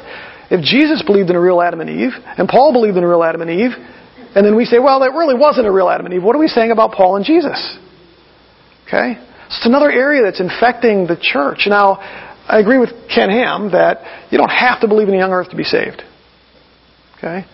[0.50, 3.22] If Jesus believed in a real Adam and Eve, and Paul believed in a real
[3.22, 3.70] Adam and Eve,
[4.34, 6.40] and then we say, well, that really wasn't a real Adam and Eve, what are
[6.40, 7.78] we saying about Paul and Jesus?
[8.86, 9.14] Okay?
[9.46, 11.66] It's another area that's infecting the church.
[11.66, 15.30] Now, I agree with Ken Ham that you don't have to believe in the young
[15.30, 16.02] earth to be saved.
[17.16, 17.46] Okay?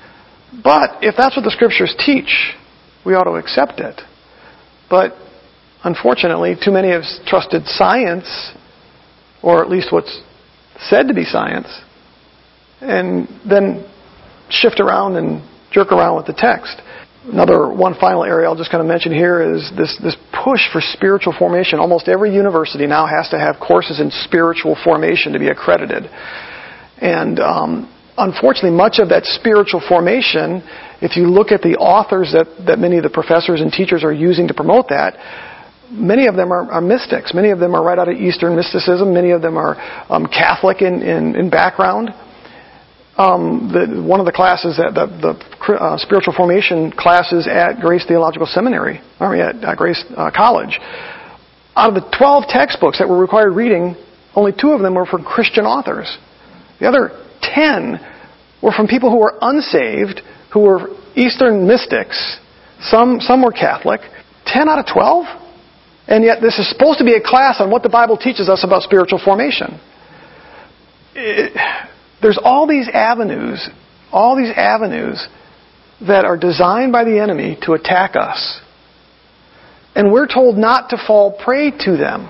[0.64, 2.54] But if that's what the scriptures teach,
[3.04, 4.00] we ought to accept it.
[4.88, 5.12] But
[5.84, 8.52] unfortunately, too many have trusted science,
[9.42, 10.22] or at least what's
[10.78, 11.68] said to be science,
[12.80, 13.86] and then
[14.48, 16.80] shift around and jerk around with the text.
[17.26, 20.80] Another one final area I'll just kind of mention here is this, this push for
[20.80, 21.80] spiritual formation.
[21.80, 26.04] Almost every university now has to have courses in spiritual formation to be accredited.
[26.98, 30.62] And um, unfortunately, much of that spiritual formation,
[31.02, 34.12] if you look at the authors that, that many of the professors and teachers are
[34.12, 35.18] using to promote that,
[35.90, 37.34] many of them are, are mystics.
[37.34, 39.12] Many of them are right out of Eastern mysticism.
[39.12, 39.74] Many of them are
[40.08, 42.10] um, Catholic in, in, in background
[43.16, 48.04] um, the, one of the classes at the, the uh, spiritual formation classes at Grace
[48.06, 50.78] Theological Seminary, mean at, at Grace uh, College.
[51.74, 53.96] Out of the 12 textbooks that were required reading,
[54.34, 56.16] only two of them were from Christian authors.
[56.78, 58.00] The other 10
[58.62, 60.20] were from people who were unsaved,
[60.52, 62.38] who were Eastern mystics.
[62.80, 64.00] Some, some were Catholic.
[64.46, 65.24] 10 out of 12?
[66.08, 68.62] And yet this is supposed to be a class on what the Bible teaches us
[68.62, 69.80] about spiritual formation.
[71.14, 71.52] It,
[72.26, 73.70] there's all these avenues,
[74.10, 75.24] all these avenues
[76.04, 78.60] that are designed by the enemy to attack us.
[79.94, 82.28] And we're told not to fall prey to them.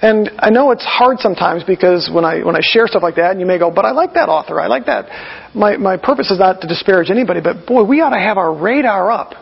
[0.00, 3.32] And I know it's hard sometimes because when I when I share stuff like that,
[3.32, 4.58] and you may go, "But I like that author.
[4.58, 5.10] I like that."
[5.54, 8.54] My my purpose is not to disparage anybody, but boy, we ought to have our
[8.54, 9.34] radar up.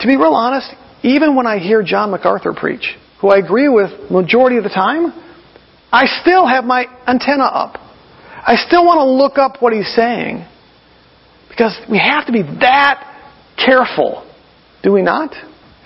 [0.00, 0.68] To be real honest,
[1.02, 5.14] even when I hear John MacArthur preach, who I agree with majority of the time,
[5.90, 7.80] I still have my antenna up.
[8.46, 10.46] I still want to look up what he's saying.
[11.48, 12.98] Because we have to be that
[13.56, 14.28] careful,
[14.82, 15.32] do we not?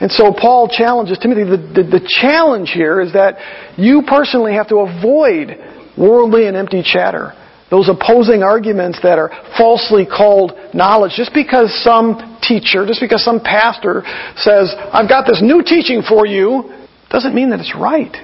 [0.00, 1.44] And so Paul challenges Timothy.
[1.44, 3.36] The, the, the, challenge here is that
[3.76, 5.58] you personally have to avoid
[5.98, 7.34] worldly and empty chatter.
[7.70, 11.12] Those opposing arguments that are falsely called knowledge.
[11.16, 14.02] Just because some teacher, just because some pastor
[14.36, 16.72] says, I've got this new teaching for you,
[17.10, 18.16] doesn't mean that it's right.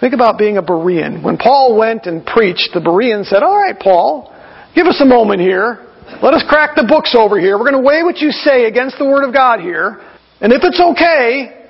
[0.00, 1.22] Think about being a Berean.
[1.22, 4.34] When Paul went and preached, the Bereans said, All right, Paul,
[4.74, 5.86] give us a moment here.
[6.22, 7.58] Let us crack the books over here.
[7.58, 10.00] We're going to weigh what you say against the Word of God here.
[10.40, 11.68] And if it's okay,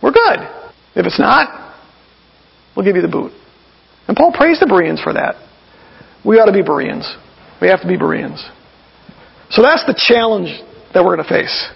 [0.00, 0.38] we're good.
[0.94, 1.74] If it's not,
[2.76, 3.32] we'll give you the boot.
[4.06, 5.34] And Paul praised the Bereans for that.
[6.24, 7.04] We ought to be Bereans.
[7.60, 8.42] We have to be Bereans.
[9.50, 10.48] So that's the challenge
[10.94, 11.68] that we're going to face.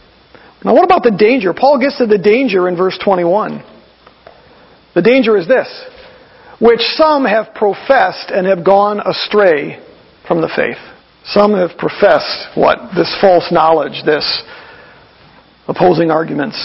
[0.64, 1.52] Now, what about the danger?
[1.52, 3.77] Paul gets to the danger in verse 21.
[4.98, 5.70] The danger is this
[6.58, 9.78] which some have professed and have gone astray
[10.26, 10.82] from the faith.
[11.22, 12.96] Some have professed what?
[12.96, 14.26] This false knowledge, this
[15.68, 16.58] opposing arguments.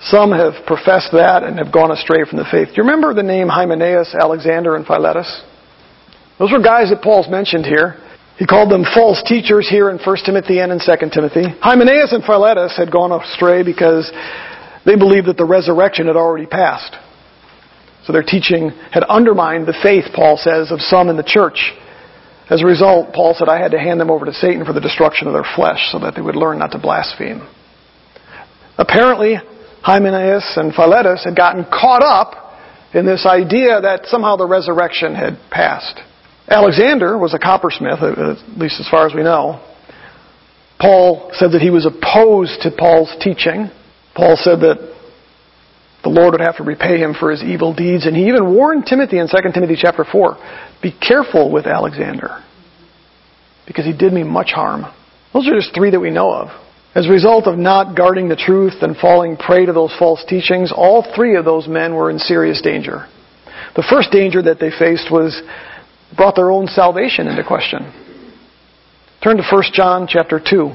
[0.00, 2.68] Some have professed that and have gone astray from the faith.
[2.68, 5.42] Do you remember the name Hymenaeus, Alexander, and Philetus?
[6.38, 7.98] Those were guys that Paul's mentioned here.
[8.38, 11.50] He called them false teachers here in 1 Timothy and in 2 Timothy.
[11.58, 14.08] Hymenaeus and Philetus had gone astray because
[14.86, 16.94] they believed that the resurrection had already passed.
[18.08, 21.74] So their teaching had undermined the faith, Paul says, of some in the church.
[22.48, 24.80] As a result, Paul said, I had to hand them over to Satan for the
[24.80, 27.46] destruction of their flesh so that they would learn not to blaspheme.
[28.78, 29.34] Apparently,
[29.82, 32.56] Hymenaeus and Philetus had gotten caught up
[32.94, 36.00] in this idea that somehow the resurrection had passed.
[36.48, 39.62] Alexander was a coppersmith, at least as far as we know.
[40.80, 43.68] Paul said that he was opposed to Paul's teaching.
[44.16, 44.97] Paul said that
[46.02, 48.86] the Lord would have to repay him for his evil deeds, and he even warned
[48.86, 50.36] Timothy in 2 Timothy chapter 4,
[50.80, 52.42] be careful with Alexander,
[53.66, 54.84] because he did me much harm.
[55.32, 56.48] Those are just three that we know of.
[56.94, 60.72] As a result of not guarding the truth and falling prey to those false teachings,
[60.74, 63.06] all three of those men were in serious danger.
[63.76, 65.40] The first danger that they faced was
[66.16, 67.92] brought their own salvation into question.
[69.22, 70.72] Turn to 1 John chapter 2.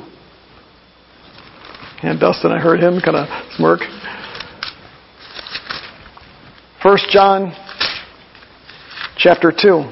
[2.04, 3.80] And Dustin, I heard him kind of smirk.
[6.84, 7.56] 1 John
[9.16, 9.90] chapter 2.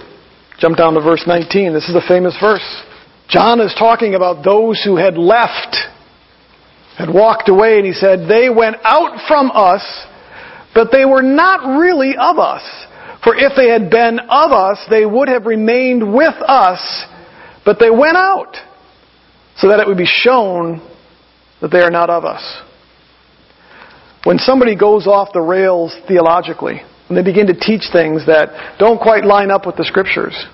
[0.60, 1.74] Jump down to verse 19.
[1.74, 2.84] This is a famous verse.
[3.30, 5.78] John is talking about those who had left,
[6.98, 9.82] had walked away, and he said, They went out from us,
[10.76, 12.62] but they were not really of us.
[13.24, 17.06] For if they had been of us, they would have remained with us,
[17.64, 18.58] but they went out,
[19.56, 20.86] so that it would be shown
[21.62, 22.44] that they are not of us.
[24.24, 29.02] When somebody goes off the rails theologically, and they begin to teach things that don't
[29.02, 30.46] quite line up with the Scriptures,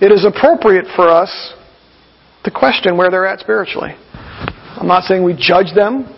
[0.00, 1.54] it is appropriate for us
[2.44, 3.94] to question where they're at spiritually.
[4.12, 6.12] I'm not saying we judge them.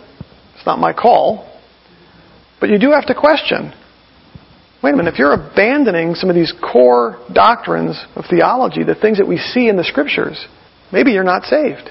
[0.55, 1.51] It's not my call.
[2.59, 3.73] But you do have to question
[4.81, 9.17] wait a minute, if you're abandoning some of these core doctrines of theology, the things
[9.17, 10.45] that we see in the Scriptures,
[10.93, 11.89] maybe you're not saved.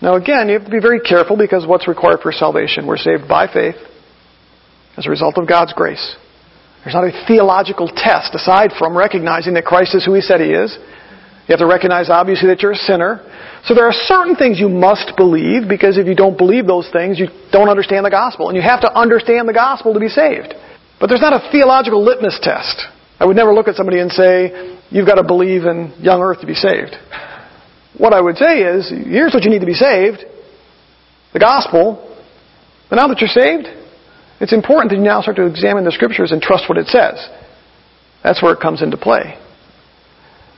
[0.00, 2.86] Now, again, you have to be very careful because what's required for salvation?
[2.86, 3.76] We're saved by faith
[4.98, 6.16] as a result of God's grace.
[6.82, 10.50] There's not a theological test aside from recognizing that Christ is who He said He
[10.50, 10.76] is.
[11.48, 13.24] You have to recognize, obviously, that you're a sinner.
[13.64, 17.18] So there are certain things you must believe because if you don't believe those things,
[17.18, 18.48] you don't understand the gospel.
[18.48, 20.52] And you have to understand the gospel to be saved.
[21.00, 22.84] But there's not a theological litmus test.
[23.18, 26.40] I would never look at somebody and say, you've got to believe in young earth
[26.40, 26.94] to be saved.
[27.96, 30.24] What I would say is, here's what you need to be saved.
[31.32, 32.04] The gospel.
[32.90, 33.66] But now that you're saved,
[34.40, 37.28] it's important that you now start to examine the scriptures and trust what it says.
[38.22, 39.38] That's where it comes into play.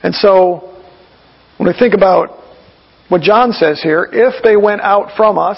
[0.03, 0.81] And so,
[1.57, 2.39] when we think about
[3.09, 5.57] what John says here, if they went out from us,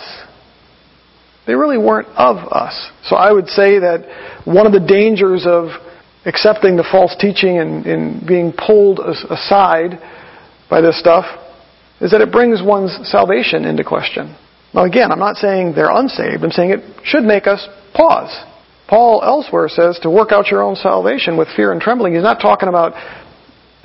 [1.45, 2.89] they really weren't of us.
[3.03, 5.67] So I would say that one of the dangers of
[6.25, 9.99] accepting the false teaching and, and being pulled aside
[10.69, 11.25] by this stuff
[11.99, 14.35] is that it brings one's salvation into question.
[14.73, 16.43] Now again, I'm not saying they're unsaved.
[16.43, 18.33] I'm saying it should make us pause.
[18.87, 22.13] Paul elsewhere says to work out your own salvation with fear and trembling.
[22.13, 22.93] He's not talking about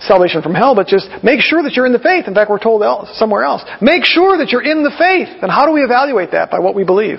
[0.01, 2.27] salvation from hell, but just make sure that you're in the faith.
[2.27, 2.83] In fact, we're told
[3.15, 3.63] somewhere else.
[3.81, 5.29] Make sure that you're in the faith.
[5.43, 6.51] And how do we evaluate that?
[6.51, 7.19] By what we believe.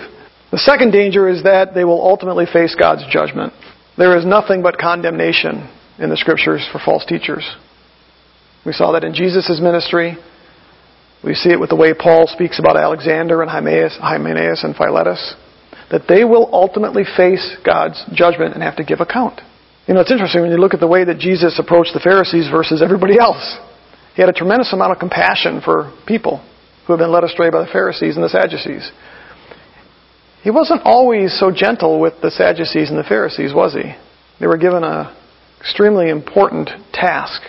[0.52, 3.54] The second danger is that they will ultimately face God's judgment.
[3.98, 5.70] There is nothing but condemnation
[6.00, 7.46] in the scriptures for false teachers.
[8.66, 10.18] We saw that in Jesus' ministry.
[11.24, 15.36] We see it with the way Paul speaks about Alexander and Hymenaeus, Hymenaeus and Philetus.
[15.92, 19.42] That they will ultimately face God's judgment and have to give account.
[19.88, 22.48] You know, it's interesting when you look at the way that Jesus approached the Pharisees
[22.52, 23.58] versus everybody else.
[24.16, 26.46] He had a tremendous amount of compassion for people
[26.86, 28.92] who had been led astray by the Pharisees and the Sadducees.
[30.44, 33.96] He wasn't always so gentle with the Sadducees and the Pharisees, was he?
[34.40, 35.14] They were given an
[35.60, 37.42] extremely important task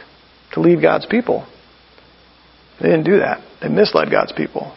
[0.53, 1.47] to lead God's people.
[2.81, 3.45] They didn't do that.
[3.61, 4.75] They misled God's people.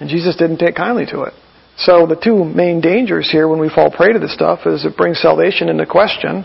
[0.00, 1.34] And Jesus didn't take kindly to it.
[1.76, 4.96] So the two main dangers here when we fall prey to this stuff is it
[4.96, 6.44] brings salvation into question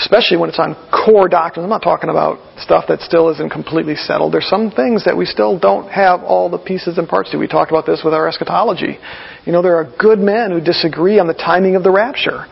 [0.00, 1.62] especially when it's on core doctrine.
[1.62, 4.32] I'm not talking about stuff that still isn't completely settled.
[4.32, 7.38] There's some things that we still don't have all the pieces and parts to.
[7.38, 8.98] We talked about this with our eschatology.
[9.44, 12.46] You know, there are good men who disagree on the timing of the rapture.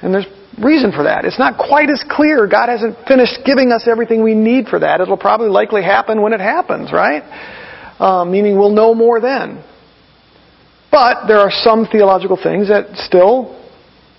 [0.00, 0.26] And there's
[0.62, 1.26] reason for that.
[1.26, 2.46] It's not quite as clear.
[2.46, 5.00] God hasn't finished giving us everything we need for that.
[5.00, 7.22] It'll probably likely happen when it happens, right?
[7.98, 9.62] Uh, meaning we'll know more then.
[10.94, 13.60] But there are some theological things that still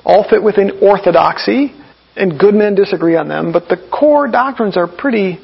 [0.03, 1.73] all fit within orthodoxy,
[2.17, 5.39] and good men disagree on them, but the core doctrines are pretty,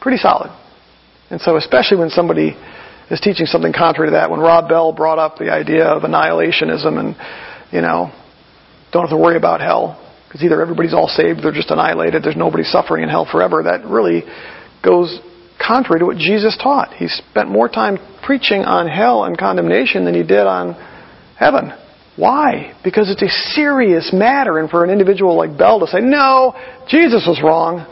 [0.00, 0.50] pretty solid.
[1.30, 2.56] And so, especially when somebody
[3.08, 6.98] is teaching something contrary to that, when Rob Bell brought up the idea of annihilationism
[6.98, 7.16] and,
[7.70, 8.10] you know,
[8.92, 9.94] don't have to worry about hell,
[10.26, 13.84] because either everybody's all saved, they're just annihilated, there's nobody suffering in hell forever, that
[13.84, 14.24] really
[14.82, 15.20] goes
[15.64, 16.94] contrary to what Jesus taught.
[16.94, 20.74] He spent more time preaching on hell and condemnation than he did on
[21.38, 21.72] heaven.
[22.16, 22.74] Why?
[22.82, 26.54] Because it's a serious matter, and for an individual like Bell to say, no,
[26.88, 27.86] Jesus was wrong,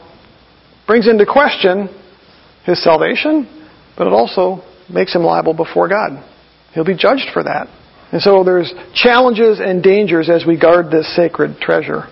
[0.87, 1.89] brings into question
[2.65, 3.47] his salvation,
[3.97, 4.63] but it also
[4.93, 6.25] makes him liable before God.
[6.73, 7.69] He'll be judged for that.
[8.13, 12.05] And so there's challenges and dangers as we guard this sacred treasure.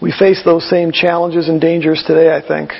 [0.00, 2.70] We face those same challenges and dangers today, I think.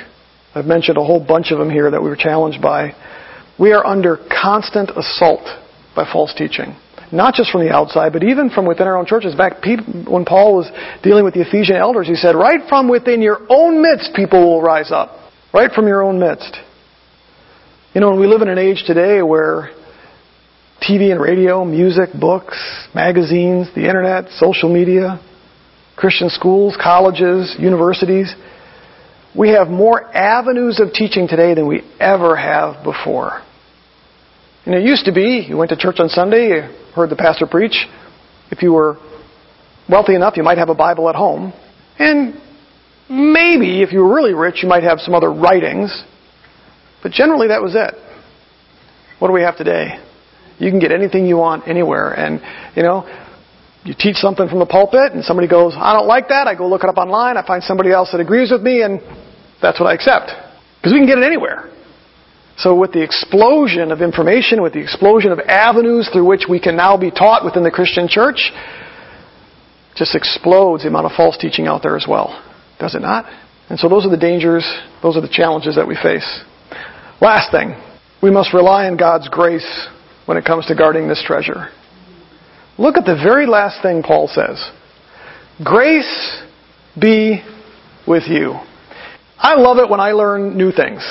[0.55, 2.95] I've mentioned a whole bunch of them here that we were challenged by.
[3.59, 5.43] We are under constant assault
[5.95, 6.75] by false teaching.
[7.11, 9.35] Not just from the outside, but even from within our own churches.
[9.35, 9.63] Back
[10.07, 10.69] when Paul was
[11.01, 14.61] dealing with the Ephesian elders, he said, right from within your own midst, people will
[14.61, 15.17] rise up.
[15.53, 16.55] Right from your own midst.
[17.93, 19.71] You know, we live in an age today where
[20.81, 22.55] TV and radio, music, books,
[22.93, 25.19] magazines, the internet, social media,
[25.95, 28.33] Christian schools, colleges, universities,
[29.35, 33.41] we have more avenues of teaching today than we ever have before.
[34.65, 36.61] And it used to be, you went to church on Sunday, you
[36.95, 37.85] heard the pastor preach.
[38.51, 38.97] If you were
[39.89, 41.53] wealthy enough, you might have a Bible at home.
[41.97, 42.35] And
[43.09, 46.03] maybe, if you were really rich, you might have some other writings.
[47.01, 47.95] But generally, that was it.
[49.19, 49.99] What do we have today?
[50.57, 52.11] You can get anything you want anywhere.
[52.11, 52.41] And,
[52.75, 53.07] you know,
[53.83, 56.47] you teach something from the pulpit and somebody goes, I don't like that.
[56.47, 57.37] I go look it up online.
[57.37, 58.99] I find somebody else that agrees with me and
[59.61, 60.31] that's what I accept.
[60.77, 61.71] Because we can get it anywhere.
[62.57, 66.75] So with the explosion of information, with the explosion of avenues through which we can
[66.75, 68.51] now be taught within the Christian church,
[69.95, 72.43] just explodes the amount of false teaching out there as well.
[72.79, 73.25] Does it not?
[73.69, 74.65] And so those are the dangers,
[75.01, 76.43] those are the challenges that we face.
[77.21, 77.75] Last thing,
[78.21, 79.87] we must rely on God's grace
[80.25, 81.69] when it comes to guarding this treasure.
[82.77, 84.69] Look at the very last thing Paul says.
[85.63, 86.41] Grace
[86.99, 87.43] be
[88.07, 88.59] with you.
[89.41, 91.01] I love it when I learn new things.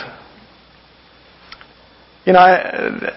[2.27, 3.15] You know, I,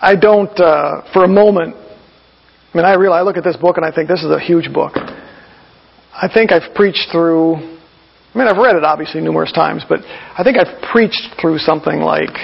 [0.00, 3.76] I don't, uh, for a moment, I mean, I realize, I look at this book
[3.76, 4.94] and I think this is a huge book.
[4.96, 10.42] I think I've preached through, I mean, I've read it obviously numerous times, but I
[10.42, 12.34] think I've preached through something like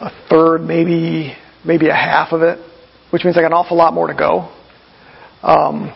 [0.00, 2.58] a third, maybe maybe a half of it,
[3.10, 4.52] which means I got an awful lot more to go.
[5.42, 5.92] Um,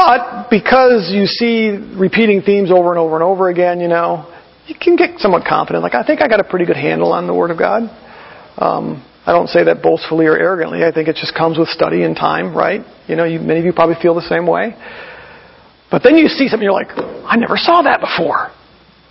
[0.00, 4.24] but because you see repeating themes over and over and over again, you know,
[4.66, 5.82] you can get somewhat confident.
[5.82, 7.82] Like, I think I got a pretty good handle on the Word of God.
[8.56, 10.84] Um, I don't say that boastfully or arrogantly.
[10.84, 12.80] I think it just comes with study and time, right?
[13.08, 14.72] You know, you, many of you probably feel the same way.
[15.90, 18.48] But then you see something, you're like, I never saw that before.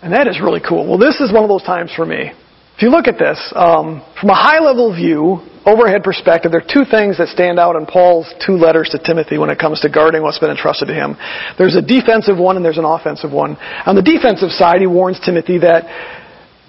[0.01, 0.89] And that is really cool.
[0.89, 2.31] Well, this is one of those times for me.
[2.75, 6.73] If you look at this, um, from a high level view, overhead perspective, there are
[6.73, 9.89] two things that stand out in Paul's two letters to Timothy when it comes to
[9.89, 11.15] guarding what's been entrusted to him.
[11.57, 13.57] There's a defensive one and there's an offensive one.
[13.85, 15.85] On the defensive side, he warns Timothy that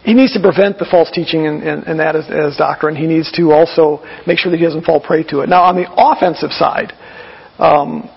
[0.04, 2.96] he needs to prevent the false teaching and, and, and that as, as doctrine.
[2.96, 5.48] He needs to also make sure that he doesn't fall prey to it.
[5.48, 6.92] Now, on the offensive side,
[7.58, 8.08] um,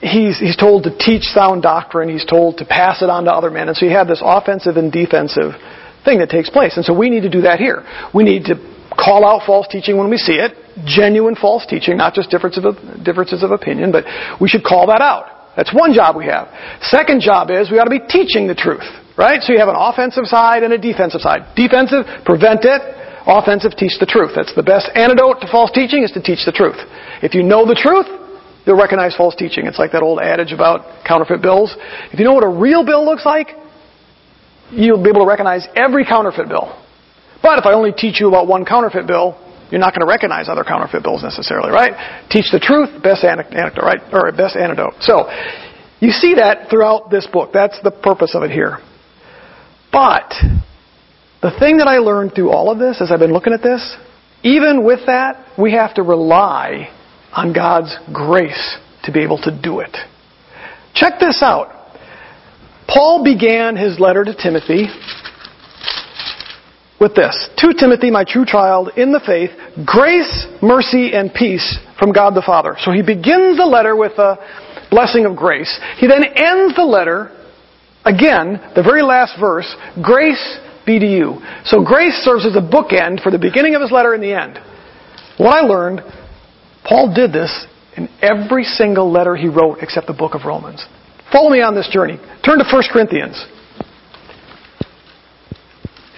[0.00, 2.08] he's, he's told to teach sound doctrine.
[2.08, 3.68] He's told to pass it on to other men.
[3.68, 5.52] And so you have this offensive and defensive
[6.04, 6.76] thing that takes place.
[6.76, 7.84] And so we need to do that here.
[8.14, 12.14] We need to call out false teaching when we see it, genuine false teaching, not
[12.14, 12.74] just differences of,
[13.04, 14.04] differences of opinion, but
[14.40, 15.54] we should call that out.
[15.56, 16.50] That's one job we have.
[16.82, 18.86] Second job is we ought to be teaching the truth,
[19.16, 19.42] right?
[19.42, 21.54] So you have an offensive side and a defensive side.
[21.54, 22.82] Defensive, prevent it.
[23.26, 24.32] Offensive, teach the truth.
[24.34, 26.78] That's the best antidote to false teaching is to teach the truth.
[27.22, 28.06] If you know the truth,
[28.64, 29.66] you'll recognize false teaching.
[29.66, 31.74] It's like that old adage about counterfeit bills.
[32.10, 33.48] If you know what a real bill looks like,
[34.70, 36.72] you'll be able to recognize every counterfeit bill.
[37.42, 39.38] But if I only teach you about one counterfeit bill,
[39.70, 42.26] you're not going to recognize other counterfeit bills necessarily, right?
[42.30, 44.00] Teach the truth, best anecdote, right?
[44.12, 44.94] Or best antidote.
[45.00, 45.28] So,
[46.00, 47.50] you see that throughout this book.
[47.52, 48.78] That's the purpose of it here.
[49.92, 50.32] But,
[51.42, 53.96] the thing that I learned through all of this, as I've been looking at this,
[54.42, 56.88] even with that, we have to rely
[57.32, 59.96] on God's grace to be able to do it.
[60.94, 61.74] Check this out.
[62.88, 64.86] Paul began his letter to Timothy
[67.00, 67.48] with this.
[67.58, 69.50] To Timothy, my true child, in the faith,
[69.86, 72.76] grace, mercy, and peace from God the Father.
[72.80, 74.36] So he begins the letter with a
[74.90, 75.78] blessing of grace.
[75.98, 77.30] He then ends the letter,
[78.04, 79.68] again, the very last verse,
[80.02, 81.38] grace be to you.
[81.64, 84.58] So grace serves as a bookend for the beginning of his letter and the end.
[85.36, 86.00] What I learned,
[86.84, 90.84] Paul did this in every single letter he wrote except the book of Romans.
[91.30, 92.16] Follow me on this journey.
[92.44, 93.44] Turn to 1 Corinthians.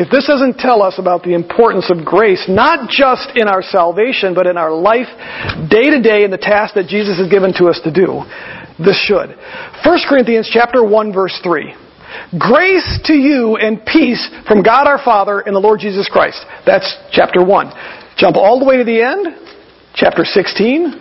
[0.01, 4.33] If this doesn't tell us about the importance of grace, not just in our salvation,
[4.33, 5.13] but in our life,
[5.69, 8.25] day to day, in the task that Jesus has given to us to do,
[8.81, 9.37] this should.
[9.85, 11.75] 1 Corinthians chapter 1 verse 3.
[12.39, 16.47] Grace to you and peace from God our Father and the Lord Jesus Christ.
[16.65, 18.17] That's chapter 1.
[18.17, 19.37] Jump all the way to the end.
[19.95, 20.97] Chapter 16.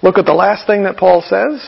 [0.00, 1.58] Look at the last thing that Paul says.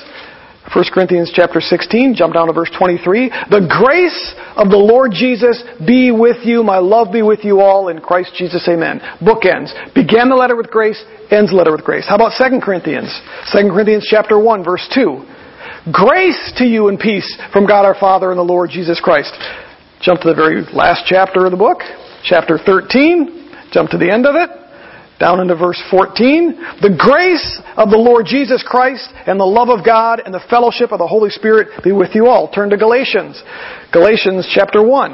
[0.72, 3.28] 1 Corinthians chapter 16, jump down to verse 23.
[3.50, 6.64] The grace of the Lord Jesus be with you.
[6.64, 8.66] My love be with you all in Christ Jesus.
[8.66, 9.00] Amen.
[9.20, 9.74] Book ends.
[9.94, 12.08] Began the letter with grace, ends the letter with grace.
[12.08, 13.12] How about 2 Corinthians?
[13.52, 15.92] 2 Corinthians chapter 1, verse 2.
[15.92, 19.36] Grace to you and peace from God our Father and the Lord Jesus Christ.
[20.00, 21.80] Jump to the very last chapter of the book,
[22.24, 23.68] chapter 13.
[23.70, 24.63] Jump to the end of it.
[25.20, 26.82] Down into verse 14.
[26.82, 30.90] The grace of the Lord Jesus Christ and the love of God and the fellowship
[30.90, 32.50] of the Holy Spirit be with you all.
[32.50, 33.40] Turn to Galatians.
[33.92, 35.10] Galatians chapter 1.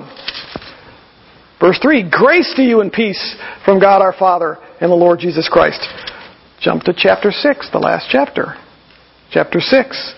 [1.60, 2.08] Verse 3.
[2.10, 5.80] Grace to you and peace from God our Father and the Lord Jesus Christ.
[6.60, 8.54] Jump to chapter 6, the last chapter.
[9.30, 10.14] Chapter 6.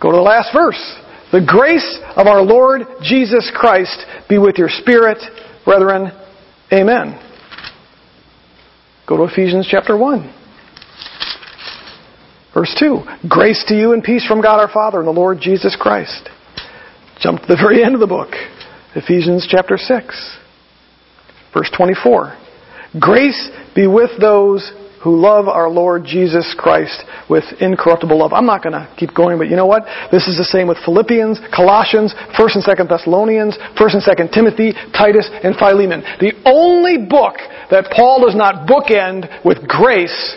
[0.00, 0.80] Go to the last verse.
[1.32, 5.18] The grace of our Lord Jesus Christ be with your spirit,
[5.64, 6.12] brethren.
[6.72, 7.25] Amen.
[9.06, 10.34] Go to Ephesians chapter 1.
[12.52, 13.02] Verse 2.
[13.28, 16.28] Grace to you and peace from God our Father and the Lord Jesus Christ.
[17.20, 18.30] Jump to the very end of the book.
[18.96, 20.38] Ephesians chapter 6.
[21.54, 22.36] Verse 24.
[22.98, 24.72] Grace be with those
[25.06, 28.32] who love our Lord Jesus Christ with incorruptible love.
[28.32, 29.86] I'm not going to keep going, but you know what?
[30.10, 34.74] This is the same with Philippians, Colossians, 1st and 2nd Thessalonians, 1st and 2nd Timothy,
[34.90, 36.02] Titus, and Philemon.
[36.18, 37.38] The only book
[37.70, 40.34] that Paul does not bookend with grace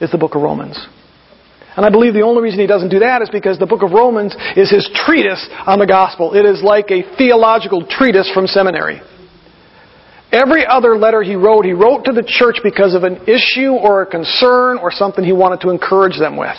[0.00, 0.80] is the book of Romans.
[1.76, 3.92] And I believe the only reason he doesn't do that is because the book of
[3.92, 6.32] Romans is his treatise on the gospel.
[6.32, 9.02] It is like a theological treatise from seminary.
[10.30, 14.02] Every other letter he wrote, he wrote to the church because of an issue or
[14.02, 16.56] a concern or something he wanted to encourage them with.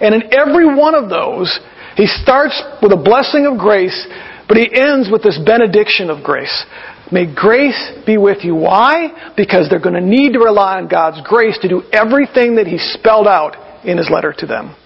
[0.00, 1.58] And in every one of those,
[1.96, 4.06] he starts with a blessing of grace,
[4.46, 6.64] but he ends with this benediction of grace.
[7.10, 8.54] May grace be with you.
[8.54, 9.32] Why?
[9.36, 12.78] Because they're going to need to rely on God's grace to do everything that he
[12.78, 14.76] spelled out in his letter to them.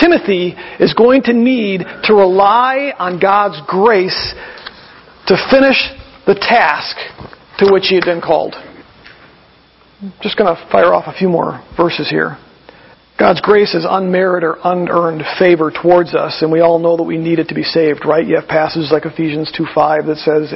[0.00, 4.34] Timothy is going to need to rely on God's grace
[5.26, 5.76] to finish
[6.26, 6.96] the task
[7.58, 8.54] to which he had been called.
[8.54, 12.36] I'm just going to fire off a few more verses here.
[13.18, 17.16] God's grace is unmerited or unearned favor towards us, and we all know that we
[17.16, 18.26] need it to be saved, right?
[18.26, 20.52] You have passages like Ephesians 2.5 that says,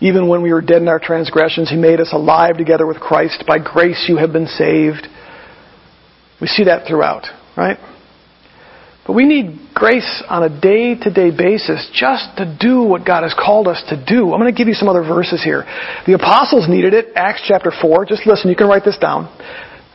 [0.00, 3.44] even when we were dead in our transgressions, He made us alive together with Christ.
[3.46, 5.08] By grace you have been saved.
[6.40, 7.26] We see that throughout,
[7.56, 7.76] right?
[9.10, 13.24] But we need grace on a day to day basis just to do what God
[13.24, 14.30] has called us to do.
[14.30, 15.66] I'm going to give you some other verses here.
[16.06, 18.06] The apostles needed it, Acts chapter 4.
[18.06, 19.26] Just listen, you can write this down.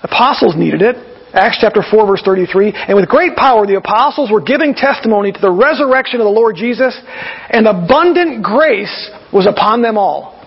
[0.03, 0.97] Apostles needed it,
[1.31, 2.73] Acts chapter 4 verse 33.
[2.75, 6.57] And with great power the apostles were giving testimony to the resurrection of the Lord
[6.57, 6.91] Jesus,
[7.49, 10.43] and abundant grace was upon them all.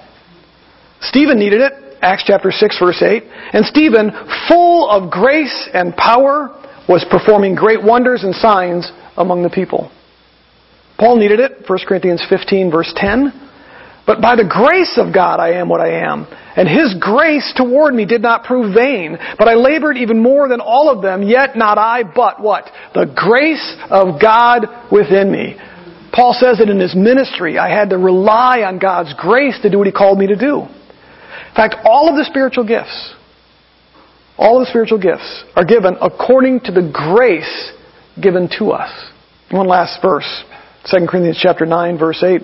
[1.01, 3.23] Stephen needed it, Acts chapter 6 verse 8.
[3.25, 4.13] And Stephen,
[4.47, 6.53] full of grace and power,
[6.89, 9.91] was performing great wonders and signs among the people.
[10.99, 13.45] Paul needed it, 1 Corinthians 15 verse 10.
[14.07, 16.27] But by the grace of God I am what I am.
[16.57, 19.19] And His grace toward me did not prove vain.
[19.39, 22.65] But I labored even more than all of them, yet not I, but what?
[22.95, 25.57] The grace of God within me.
[26.11, 29.77] Paul says that in his ministry, I had to rely on God's grace to do
[29.77, 30.63] what He called me to do.
[30.63, 33.15] In fact, all of the spiritual gifts,
[34.39, 37.73] all the spiritual gifts are given according to the grace
[38.21, 38.91] given to us.
[39.51, 40.45] One last verse.
[40.91, 42.43] 2 Corinthians chapter 9 verse 8.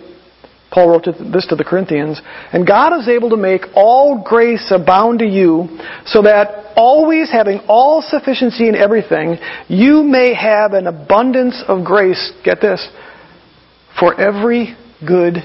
[0.75, 2.21] Paul wrote this to the Corinthians,
[2.53, 5.69] and God is able to make all grace abound to you,
[6.05, 9.39] so that always having all sufficiency in everything,
[9.69, 12.85] you may have an abundance of grace, get this,
[14.01, 14.77] for every
[15.07, 15.37] good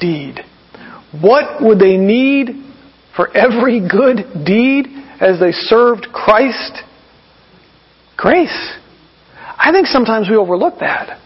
[0.00, 0.40] deed.
[1.20, 2.48] What would they need
[3.14, 4.86] for every good deed?
[5.20, 6.78] As they served Christ?
[8.16, 8.72] Grace.
[9.56, 11.20] I think sometimes we overlook that.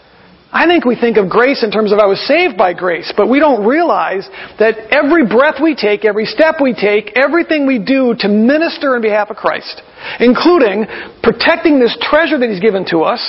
[0.51, 3.28] I think we think of grace in terms of I was saved by grace, but
[3.28, 4.26] we don't realize
[4.59, 9.03] that every breath we take, every step we take, everything we do to minister in
[9.03, 9.82] behalf of Christ,
[10.20, 10.86] including
[11.22, 13.20] protecting this treasure that He's given to us,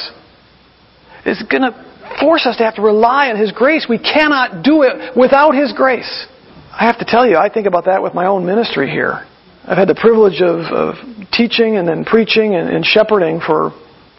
[1.26, 1.76] is going to
[2.22, 3.86] force us to have to rely on His grace.
[3.90, 6.26] We cannot do it without His grace.
[6.72, 9.28] I have to tell you, I think about that with my own ministry here.
[9.70, 10.96] I've had the privilege of, of
[11.32, 13.70] teaching and then preaching and, and shepherding for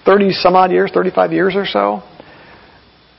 [0.04, 2.04] 30 some odd years, 35 years or so.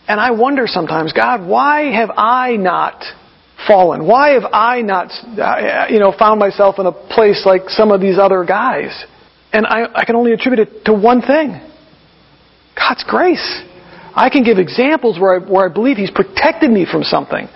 [0.07, 3.03] And I wonder sometimes, God, why have I not
[3.67, 4.07] fallen?
[4.07, 7.99] Why have I not, uh, you know, found myself in a place like some of
[7.99, 8.91] these other guys?
[9.51, 11.59] And I, I can only attribute it to one thing.
[12.77, 13.61] God's grace.
[14.15, 17.49] I can give examples where I, where I believe He's protected me from something.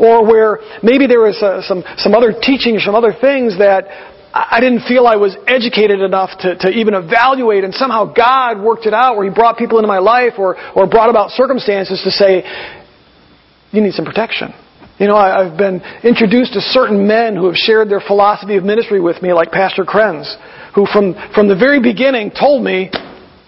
[0.00, 4.60] Or where maybe there was uh, some, some other teachings, some other things that I
[4.60, 8.92] didn't feel I was educated enough to, to even evaluate, and somehow God worked it
[8.92, 12.44] out where He brought people into my life or, or brought about circumstances to say,
[13.72, 14.52] you need some protection.
[14.98, 18.64] You know, I, I've been introduced to certain men who have shared their philosophy of
[18.64, 20.28] ministry with me, like Pastor Krenz,
[20.74, 22.90] who from, from the very beginning told me,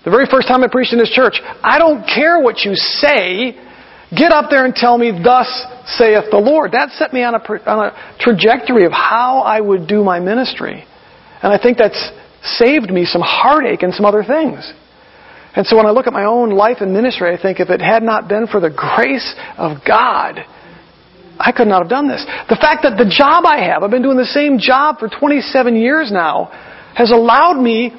[0.04, 3.60] the very first time I preached in this church, I don't care what you say,
[4.16, 5.48] get up there and tell me, thus
[5.96, 6.72] saith the Lord.
[6.72, 10.84] That set me on a, on a trajectory of how I would do my ministry.
[11.42, 12.10] And I think that's
[12.42, 14.72] saved me some heartache and some other things.
[15.54, 17.80] And so when I look at my own life and ministry, I think if it
[17.80, 20.38] had not been for the grace of God,
[21.38, 22.24] I could not have done this.
[22.48, 25.76] The fact that the job I have, I've been doing the same job for 27
[25.76, 26.50] years now,
[26.94, 27.92] has allowed me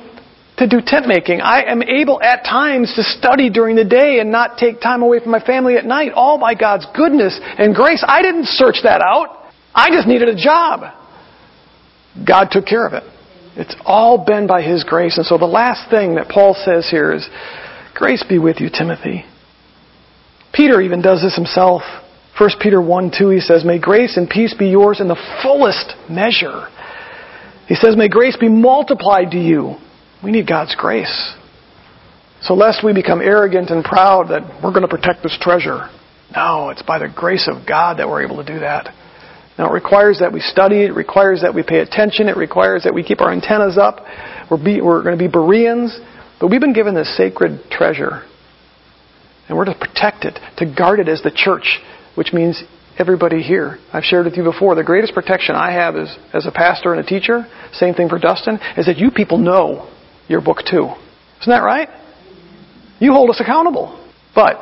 [0.60, 1.42] to do tent making.
[1.42, 5.20] I am able at times to study during the day and not take time away
[5.20, 8.04] from my family at night, all by God's goodness and grace.
[8.06, 9.52] I didn't search that out.
[9.74, 10.82] I just needed a job.
[12.28, 13.04] God took care of it.
[13.56, 15.18] It's all been by His grace.
[15.18, 17.28] And so the last thing that Paul says here is,
[17.96, 19.26] Grace be with you, Timothy.
[20.54, 21.82] Peter even does this himself.
[22.40, 25.96] 1 Peter 1 2, he says, May grace and peace be yours in the fullest
[26.10, 26.68] measure.
[27.68, 29.76] He says, May grace be multiplied to you
[30.24, 31.34] we need God's grace.
[32.42, 35.90] So lest we become arrogant and proud that we're going to protect this treasure.
[36.36, 38.94] No, it's by the grace of God that we're able to do that.
[39.58, 42.94] Now it requires that we study, it requires that we pay attention, it requires that
[42.94, 44.06] we keep our antennas up.
[44.50, 46.00] We're, be, we're going to be Bereans,
[46.40, 48.24] but we've been given this sacred treasure.
[49.50, 51.80] And we're to protect it, to guard it as the church,
[52.16, 52.64] which means
[52.98, 53.80] everybody here.
[53.92, 57.04] I've shared with you before, the greatest protection I have as, as a pastor and
[57.04, 59.90] a teacher, same thing for Dustin, is that you people know
[60.30, 60.88] your book too.
[61.42, 61.90] Isn't that right?
[63.00, 63.96] You hold us accountable.
[64.34, 64.58] But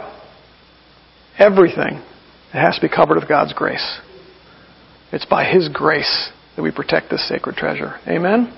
[1.38, 2.02] everything
[2.54, 4.00] it has to be covered with God's grace.
[5.12, 8.00] It's by His grace that we protect this sacred treasure.
[8.08, 8.52] Amen?